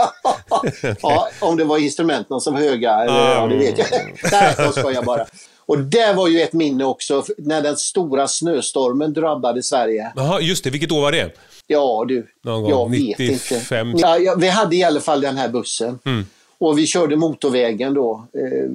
Ja, 1.02 1.30
om 1.40 1.58
det 1.58 1.64
var 1.64 1.78
instrumenten 1.78 2.42
som 2.42 2.54
var 2.54 2.62
höga, 2.62 2.94
eller, 2.94 3.36
ja, 3.36 3.48
det 3.48 3.58
vet 3.58 3.78
jag 3.78 3.88
Nej, 4.32 4.56
jag 4.58 4.74
skojar 4.74 5.04
bara. 5.04 5.26
Och 5.66 5.80
det 5.80 6.14
var 6.14 6.28
ju 6.28 6.42
ett 6.42 6.54
minne 6.54 6.84
också, 6.84 7.24
när 7.38 7.62
den 7.62 7.78
stora 7.78 8.28
snöstormen 8.28 9.14
drabbade 9.14 9.64
Sverige. 9.64 10.12
Jaha, 10.16 10.42
just 10.42 10.64
det. 10.64 10.70
Vilket 10.70 10.92
år 10.92 11.02
var 11.02 11.12
det? 11.12 11.32
Ja 11.68 12.06
du, 12.08 12.28
Någon 12.44 12.62
gång 12.62 12.72
jag 12.72 12.92
vet 12.92 13.18
95. 13.18 13.90
inte. 13.90 14.02
Ja, 14.02 14.18
ja, 14.18 14.36
vi 14.38 14.48
hade 14.48 14.76
i 14.76 14.84
alla 14.84 15.00
fall 15.00 15.22
den 15.22 15.38
här 15.38 15.50
bussen. 15.50 16.00
Mm. 16.06 16.26
Och 16.62 16.78
vi 16.78 16.88
körde 16.88 17.16
motorvägen 17.16 17.94
då 17.94 18.28
eh, 18.34 18.70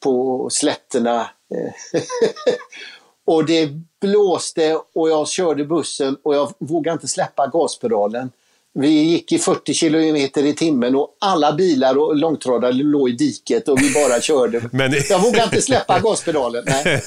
på 0.00 0.48
slätterna. 0.50 1.26
Och 3.26 3.46
det 3.46 3.70
blåste 4.00 4.80
och 4.94 5.10
jag 5.10 5.28
körde 5.28 5.64
bussen 5.64 6.16
och 6.22 6.34
jag 6.34 6.52
vågade 6.58 6.92
inte 6.92 7.08
släppa 7.08 7.46
gaspedalen. 7.46 8.30
Vi 8.76 8.88
gick 8.88 9.32
i 9.32 9.38
40 9.38 9.74
kilometer 9.74 10.46
i 10.46 10.52
timmen 10.52 10.96
och 10.96 11.16
alla 11.20 11.52
bilar 11.52 11.98
och 11.98 12.16
långtradare 12.16 12.72
låg 12.72 13.08
i 13.08 13.12
diket 13.12 13.68
och 13.68 13.78
vi 13.82 13.92
bara 13.92 14.20
körde. 14.20 14.60
Men... 14.72 14.94
Jag 15.10 15.18
vågade 15.18 15.44
inte 15.44 15.62
släppa 15.62 16.00
gaspedalen. 16.00 16.64
Nej. 16.84 17.02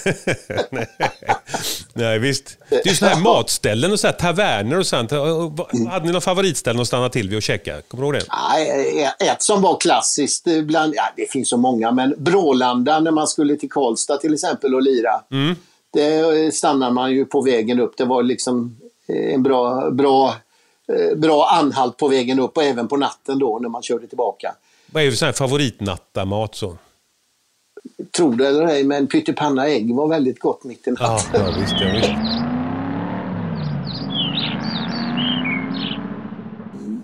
nej. 1.93 2.19
visst. 2.19 2.57
Det 2.69 2.75
är 2.75 2.87
ju 2.87 2.95
sådana 2.95 3.15
här 3.15 3.23
matställen 3.23 3.91
och 3.91 3.99
så 3.99 4.07
här, 4.07 4.13
taverner 4.13 4.79
och 4.79 4.87
sånt. 4.87 5.11
Hade 5.89 6.05
ni 6.05 6.11
någon 6.11 6.21
favoritställe 6.21 6.81
att 6.81 6.87
stanna 6.87 7.09
till 7.09 7.29
vid 7.29 7.37
och 7.37 7.43
käka? 7.43 7.81
Kommer 7.81 8.03
du 8.03 8.07
ihåg 8.07 8.13
det? 8.13 8.33
Nej, 8.53 9.09
ett 9.19 9.41
som 9.41 9.61
var 9.61 9.77
klassiskt, 9.79 10.47
bland, 10.63 10.93
ja, 10.95 11.03
det 11.15 11.31
finns 11.31 11.49
så 11.49 11.57
många, 11.57 11.91
men 11.91 12.15
Brålanda 12.17 12.99
när 12.99 13.11
man 13.11 13.27
skulle 13.27 13.55
till 13.55 13.69
Karlstad 13.69 14.17
till 14.17 14.33
exempel 14.33 14.75
och 14.75 14.81
lira. 14.81 15.21
Mm. 15.31 15.55
Det 15.93 16.55
stannar 16.55 16.91
man 16.91 17.11
ju 17.11 17.25
på 17.25 17.41
vägen 17.41 17.79
upp. 17.79 17.97
Det 17.97 18.05
var 18.05 18.23
liksom 18.23 18.77
en 19.07 19.43
bra, 19.43 19.91
bra 19.91 20.35
Eh, 20.35 20.46
bra 21.15 21.49
anhalt 21.51 21.97
på 21.97 22.07
vägen 22.07 22.39
upp 22.39 22.57
och 22.57 22.63
även 22.63 22.87
på 22.87 22.97
natten 22.97 23.39
då 23.39 23.59
när 23.59 23.69
man 23.69 23.81
körde 23.81 24.07
tillbaka. 24.07 24.55
Vad 24.91 25.03
är 25.03 25.11
för 25.11 25.31
favoritnattamat 25.31 26.55
så? 26.55 26.77
Tror 28.17 28.35
det 28.35 28.47
eller 28.47 28.65
ej, 28.65 28.83
men 28.83 29.07
pyttipanna 29.07 29.67
ägg 29.67 29.95
var 29.95 30.07
väldigt 30.07 30.39
gott 30.39 30.63
mitt 30.63 30.87
i 30.87 30.91
natten. 30.91 31.17
Ja, 31.33 31.39
ja, 31.39 31.55
visst, 31.59 31.75
ja, 31.79 31.87
visst. 31.95 32.09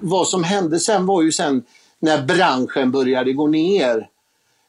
Vad 0.02 0.28
som 0.28 0.44
hände 0.44 0.80
sen 0.80 1.06
var 1.06 1.22
ju 1.22 1.32
sen 1.32 1.64
när 2.00 2.26
branschen 2.26 2.92
började 2.92 3.34
gå 3.34 3.48
ner 3.48 4.08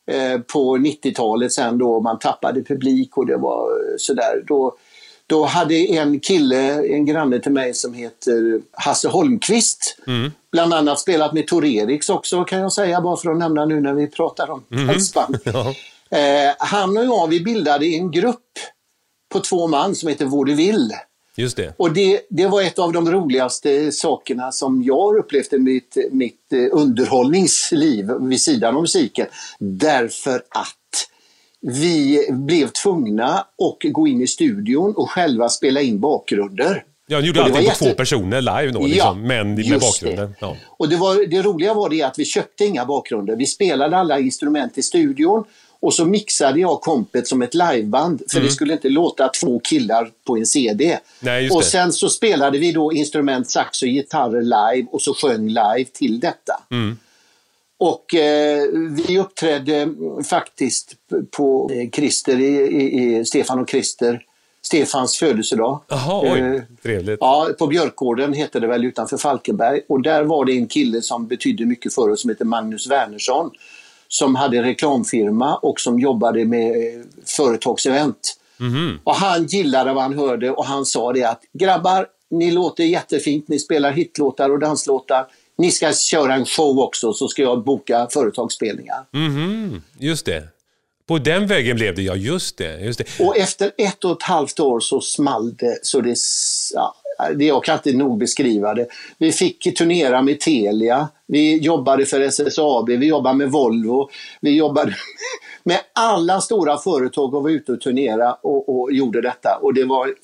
eh, 0.07 0.41
på 0.41 0.77
90-talet 0.77 1.53
sen 1.53 1.79
då 1.79 2.01
man 2.01 2.19
tappade 2.19 2.63
publik 2.63 3.17
och 3.17 3.27
det 3.27 3.37
var 3.37 3.71
eh, 3.71 3.95
sådär. 3.99 4.45
Då, 4.47 4.77
då 5.27 5.45
hade 5.45 5.75
en 5.75 6.21
kille, 6.21 6.87
en 6.89 7.07
granne 7.07 7.39
till 7.39 7.53
mig 7.53 7.75
som 7.75 7.95
heter 7.95 8.61
Hasse 8.73 9.09
Holmqvist, 9.09 9.97
mm. 10.07 10.33
bland 10.53 10.75
annat 10.75 11.01
spelat 11.01 11.33
med 11.33 11.47
Tor 11.47 11.65
Eriks 11.65 12.11
också 12.11 12.45
kan 12.45 12.59
jag 12.59 12.73
säga, 12.73 13.01
bara 13.01 13.17
för 13.17 13.31
att 13.31 13.39
nämna 13.39 13.65
nu 13.65 13.81
när 13.81 13.95
vi 13.95 14.07
pratar 14.07 14.51
om 14.51 14.65
mm. 14.71 14.97
ja. 15.45 15.75
eh, 16.19 16.55
han 16.59 16.97
och 16.97 17.05
jag, 17.05 17.29
vi 17.29 17.41
bildade 17.41 17.87
en 17.87 18.11
grupp 18.11 18.59
på 19.33 19.41
två 19.41 19.67
man 19.67 19.95
som 19.95 20.09
heter 20.09 20.25
Vaudeville. 20.25 20.95
Just 21.37 21.57
det. 21.57 21.75
Och 21.77 21.93
det, 21.93 22.21
det 22.31 22.47
var 22.47 22.63
ett 22.63 22.79
av 22.79 22.93
de 22.93 23.11
roligaste 23.11 23.93
sakerna 23.93 24.53
som 24.53 24.83
jag 24.83 25.01
har 25.01 25.19
upplevt 25.19 25.53
i 25.53 25.59
mitt, 25.59 25.97
mitt 26.11 26.53
eh, 26.53 26.67
underhållningsliv 26.73 28.11
vid 28.21 28.41
sidan 28.41 28.75
av 28.77 28.81
musiken. 28.81 29.27
Därför 29.59 30.37
att 30.37 30.84
vi 31.67 32.27
blev 32.31 32.69
tvungna 32.69 33.39
att 33.39 33.93
gå 33.93 34.07
in 34.07 34.21
i 34.21 34.27
studion 34.27 34.95
och 34.97 35.11
själva 35.11 35.49
spela 35.49 35.81
in 35.81 36.01
bakgrunder. 36.01 36.85
Ja, 37.07 37.21
ni 37.21 37.27
gjorde 37.27 37.43
allting 37.43 37.57
på 37.57 37.63
jätte... 37.63 37.85
två 37.85 37.95
personer 37.95 38.41
live 38.41 38.73
då, 38.73 38.87
liksom, 38.87 38.97
ja, 38.97 39.15
men 39.15 39.55
med 39.55 39.81
bakgrunder. 39.81 40.35
Ja. 40.41 40.57
Och 40.67 40.89
det, 40.89 40.97
var, 40.97 41.27
det 41.27 41.43
roliga 41.43 41.75
var 41.75 41.89
det 41.89 42.03
att 42.03 42.19
vi 42.19 42.25
köpte 42.25 42.65
inga 42.65 42.85
bakgrunder. 42.85 43.37
Vi 43.37 43.47
spelade 43.47 43.97
alla 43.97 44.19
instrument 44.19 44.79
i 44.79 44.83
studion 44.83 45.45
och 45.81 45.95
så 45.95 46.05
mixade 46.05 46.61
jag 46.61 46.81
kompet 46.81 47.29
som 47.29 47.43
ett 47.43 47.55
liveband 47.55 48.23
för 48.29 48.37
mm. 48.37 48.47
det 48.47 48.55
skulle 48.55 48.73
inte 48.73 48.89
låta 48.89 49.29
två 49.29 49.61
killar 49.61 50.11
på 50.27 50.37
en 50.37 50.47
CD. 50.47 50.99
Nej, 51.21 51.51
och 51.51 51.65
sen 51.65 51.93
så 51.93 52.09
spelade 52.09 52.59
vi 52.59 52.73
då 52.73 52.93
instrument, 52.93 53.51
sax 53.51 53.83
och 53.83 53.89
gitarrer 53.89 54.43
live 54.43 54.89
och 54.93 55.03
så 55.03 55.15
sjöng 55.15 55.49
live 55.49 55.85
till 55.93 56.21
detta. 56.21 56.63
Mm. 56.71 56.99
Och 57.79 58.15
eh, 58.15 58.63
vi 59.07 59.19
uppträdde 59.19 59.89
faktiskt 60.29 60.95
på 61.31 61.71
eh, 61.73 61.91
Christer 61.91 62.41
i, 62.41 62.57
i, 62.57 63.19
i 63.19 63.25
Stefan 63.25 63.59
och 63.59 63.71
Christer, 63.71 64.25
Stefans 64.63 65.17
födelsedag. 65.17 65.81
Jaha, 65.89 66.21
oj, 66.23 66.41
eh, 66.41 66.63
trevligt. 66.83 67.19
Ja, 67.21 67.49
på 67.59 67.67
Björkgården 67.67 68.33
hette 68.33 68.61
det 68.61 68.67
väl 68.67 68.85
utanför 68.85 69.17
Falkenberg. 69.17 69.81
Och 69.89 70.03
där 70.03 70.25
var 70.25 70.45
det 70.45 70.53
en 70.53 70.67
kille 70.67 71.03
som 71.03 71.27
betydde 71.27 71.65
mycket 71.67 71.95
för 71.95 72.11
oss 72.11 72.21
som 72.21 72.31
heter 72.31 72.45
Magnus 72.45 72.91
Wernersson. 72.91 73.51
Som 74.09 74.35
hade 74.35 74.63
reklamfirma 74.63 75.57
och 75.57 75.81
som 75.81 76.01
jobbade 76.01 76.45
med 76.45 76.71
eh, 76.71 77.01
företagsevent. 77.37 78.37
Mm. 78.61 78.99
Och 79.05 79.15
han 79.15 79.47
gillade 79.47 79.93
vad 79.93 80.03
han 80.03 80.19
hörde 80.19 80.51
och 80.51 80.65
han 80.65 80.87
sa 80.87 81.13
det 81.13 81.25
att 81.25 81.43
grabbar, 81.53 82.07
ni 82.31 82.51
låter 82.51 82.85
jättefint, 82.85 83.49
ni 83.49 83.59
spelar 83.59 83.93
hitlåtar 83.93 84.51
och 84.51 84.59
danslåtar 84.59 85.27
ni 85.59 85.71
ska 85.71 85.93
köra 85.93 86.35
en 86.35 86.47
show 86.47 86.79
också 86.79 87.13
så 87.13 87.29
ska 87.29 87.43
jag 87.43 87.65
boka 87.65 88.09
företagsspelningar. 88.11 89.05
Mm, 89.13 89.83
just 89.99 90.27
det. 90.27 90.49
På 91.07 91.19
den 91.19 91.47
vägen 91.47 91.77
blev 91.77 91.95
det, 91.95 92.03
ja 92.03 92.15
just 92.15 92.57
det, 92.59 92.81
just 92.81 92.99
det. 92.99 93.25
Och 93.25 93.37
efter 93.37 93.73
ett 93.79 94.05
och 94.05 94.13
ett 94.13 94.23
halvt 94.23 94.61
år 94.61 94.81
så 94.81 95.01
small 95.01 95.55
det 95.57 95.79
så 95.83 96.01
det, 96.01 96.17
ja, 96.75 96.95
jag 97.39 97.65
kan 97.65 97.75
inte 97.75 97.93
nog 97.93 98.19
beskriva 98.19 98.75
det. 98.75 98.87
Vi 99.19 99.33
fick 99.33 99.77
turnera 99.77 100.23
med 100.23 100.41
Telia, 100.41 101.09
vi 101.27 101.59
jobbade 101.59 102.07
för 102.07 102.21
SSAB, 102.21 102.89
vi 102.89 103.07
jobbade 103.07 103.37
med 103.39 103.51
Volvo, 103.51 104.11
vi 104.41 104.57
jobbade 104.57 104.95
med 105.65 105.81
alla 105.93 106.41
stora 106.41 106.79
företag 106.79 107.35
och 107.35 107.43
var 107.43 107.51
ute 107.51 107.73
och 107.73 107.81
turnera 107.81 108.35
och, 108.35 108.69
och 108.69 108.93
gjorde 108.93 109.21
detta. 109.21 109.59
Och 109.63 109.75
det 109.75 109.85
var 109.85 110.15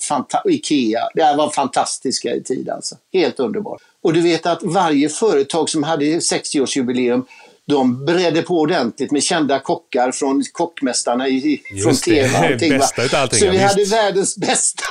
Ikea, 0.44 1.00
det 1.14 1.34
var 1.36 1.50
fantastiska 1.50 2.34
i 2.34 2.42
tid 2.42 2.68
alltså. 2.68 2.96
Helt 3.12 3.40
underbart. 3.40 3.82
Och 4.02 4.12
du 4.12 4.20
vet 4.20 4.46
att 4.46 4.62
varje 4.62 5.08
företag 5.08 5.70
som 5.70 5.82
hade 5.82 6.04
60-årsjubileum 6.04 7.24
de 7.70 8.04
bredde 8.04 8.42
på 8.42 8.54
ordentligt 8.54 9.10
med 9.10 9.22
kända 9.22 9.58
kockar 9.58 10.12
från 10.12 10.44
kockmästarna 10.52 11.28
i, 11.28 11.60
från 11.82 11.94
TV. 11.94 12.36
Allting, 12.36 12.78
bästa 12.78 13.18
allting, 13.18 13.38
Så 13.38 13.44
vi 13.44 13.50
visst. 13.50 13.62
hade 13.62 13.84
världens 13.84 14.36
bästa, 14.36 14.84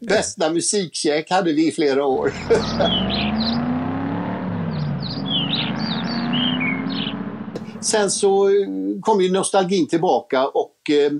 bästa 0.00 0.50
musikkäk 0.50 1.30
hade 1.30 1.52
vi 1.52 1.68
i 1.68 1.72
flera 1.72 2.04
år. 2.04 2.32
Sen 7.86 8.10
så 8.10 8.48
kom 9.00 9.20
ju 9.20 9.32
nostalgin 9.32 9.88
tillbaka 9.88 10.46
och 10.46 10.90
eh, 10.90 11.12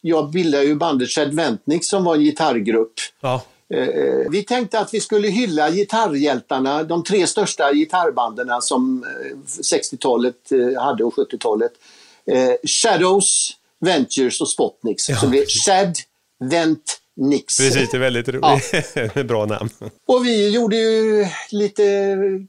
jag 0.00 0.30
bildade 0.30 0.64
ju 0.64 0.74
bandet 0.74 1.08
Chad 1.08 1.34
Ventnik 1.34 1.84
som 1.84 2.04
var 2.04 2.14
en 2.14 2.20
gitarrgrupp. 2.20 2.92
Ja. 3.20 3.42
Eh, 3.74 4.30
vi 4.30 4.42
tänkte 4.42 4.80
att 4.80 4.94
vi 4.94 5.00
skulle 5.00 5.28
hylla 5.28 5.70
gitarrhjältarna, 5.70 6.82
de 6.82 7.04
tre 7.04 7.26
största 7.26 7.72
gitarrbanden 7.72 8.62
som 8.62 9.04
60-talet 9.46 10.52
eh, 10.52 10.82
hade 10.82 11.04
och 11.04 11.14
70-talet. 11.14 11.72
Shadows, 12.64 13.50
Ventures 13.80 14.40
och 14.40 14.48
Spotniks. 14.48 15.08
Ja. 15.08 15.16
Så 15.16 15.26
det 15.26 15.30
blev 15.30 15.46
Chad, 15.46 15.96
Vent, 16.44 17.00
Nix. 17.20 17.58
Precis, 17.58 17.90
det 17.90 17.96
är 17.96 17.98
väldigt 17.98 18.28
roligt. 18.28 18.74
Ja. 19.14 19.22
Bra 19.24 19.46
namn. 19.46 19.70
Och 20.06 20.26
vi 20.26 20.48
gjorde 20.48 20.76
ju 20.76 21.26
lite 21.50 21.82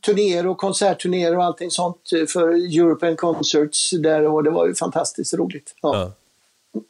turnéer 0.06 0.48
och 0.48 0.58
konsertturnéer 0.58 1.38
och 1.38 1.44
allting 1.44 1.72
sånt 1.72 2.10
för 2.34 2.78
European 2.80 3.16
Concerts 3.16 3.92
där 3.92 4.26
och 4.26 4.44
det 4.44 4.50
var 4.50 4.68
ju 4.68 4.76
fantastiskt 4.76 5.34
roligt. 5.34 5.76
Ja. 5.82 5.96
Ja. 5.96 6.12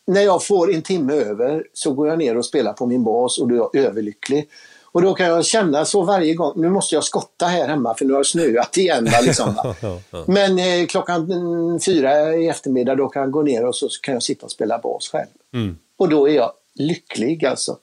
När 0.08 0.22
jag 0.22 0.44
får 0.44 0.74
en 0.74 0.82
timme 0.82 1.14
över 1.14 1.64
så 1.74 1.94
går 1.94 2.08
jag 2.08 2.18
ner 2.18 2.38
och 2.38 2.46
spelar 2.46 2.74
på 2.74 2.86
min 2.86 3.04
bas 3.04 3.38
och 3.38 3.48
då 3.48 3.56
är 3.56 3.60
jag 3.60 3.76
överlycklig. 3.76 4.50
Och 4.84 5.02
då 5.02 5.14
kan 5.14 5.26
jag 5.26 5.46
känna 5.46 5.86
så 5.86 6.04
varje 6.04 6.34
gång, 6.34 6.54
nu 6.56 6.70
måste 6.70 6.96
jag 6.96 7.04
skotta 7.04 7.46
här 7.46 7.68
hemma 7.68 7.96
för 7.96 8.06
nu 8.06 8.14
har 8.14 8.20
det 8.20 8.26
snöat 8.26 8.78
igen. 8.78 9.10
Liksom, 9.24 9.74
Men 10.28 10.60
eh, 10.60 10.88
klockan 10.88 11.80
fyra 11.86 12.36
i 12.36 12.48
eftermiddag 12.48 12.96
då 12.96 13.10
kan 13.10 13.22
jag 13.22 13.32
gå 13.32 13.42
ner 13.42 13.66
och 13.66 13.76
så 13.76 13.88
kan 14.02 14.14
jag 14.14 14.24
sitta 14.24 14.46
och 14.46 14.52
spela 14.52 14.78
bas 14.78 15.10
själv. 15.12 15.30
Mm. 15.54 15.78
Och 15.98 16.10
då 16.10 16.30
är 16.30 16.34
jag 16.34 16.52
lycklig 16.80 17.46
alltså. 17.46 17.78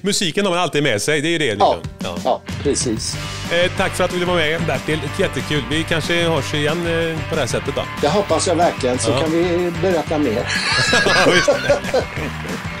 Musiken 0.00 0.44
har 0.44 0.52
man 0.52 0.60
alltid 0.60 0.82
med 0.82 1.02
sig, 1.02 1.20
det 1.20 1.28
är 1.34 1.38
det. 1.38 1.56
Ja, 1.58 1.78
ja. 1.98 2.16
ja 2.24 2.42
precis. 2.62 3.16
Eh, 3.52 3.70
tack 3.76 3.92
för 3.92 4.04
att 4.04 4.10
du 4.10 4.16
ville 4.16 4.26
vara 4.26 4.36
med 4.36 4.62
Bertil, 4.66 5.00
jättekul. 5.18 5.62
Vi 5.70 5.84
kanske 5.84 6.22
hörs 6.22 6.54
igen 6.54 6.78
eh, 6.78 7.28
på 7.28 7.34
det 7.34 7.40
här 7.40 7.46
sättet 7.48 7.74
då. 7.74 7.82
Det 8.00 8.08
hoppas 8.08 8.46
jag 8.46 8.54
verkligen, 8.54 8.98
så 8.98 9.10
ja. 9.10 9.20
kan 9.20 9.30
vi 9.30 9.72
berätta 9.82 10.18
mer. 10.18 10.32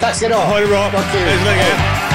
tack 0.00 0.16
ska 0.16 0.28
du 0.28 0.34
ha. 0.34 0.44
Ha 0.44 0.60
det 0.60 0.66
bra. 0.66 0.88
Hej 0.88 1.38
så 1.38 1.44
länge. 1.44 2.07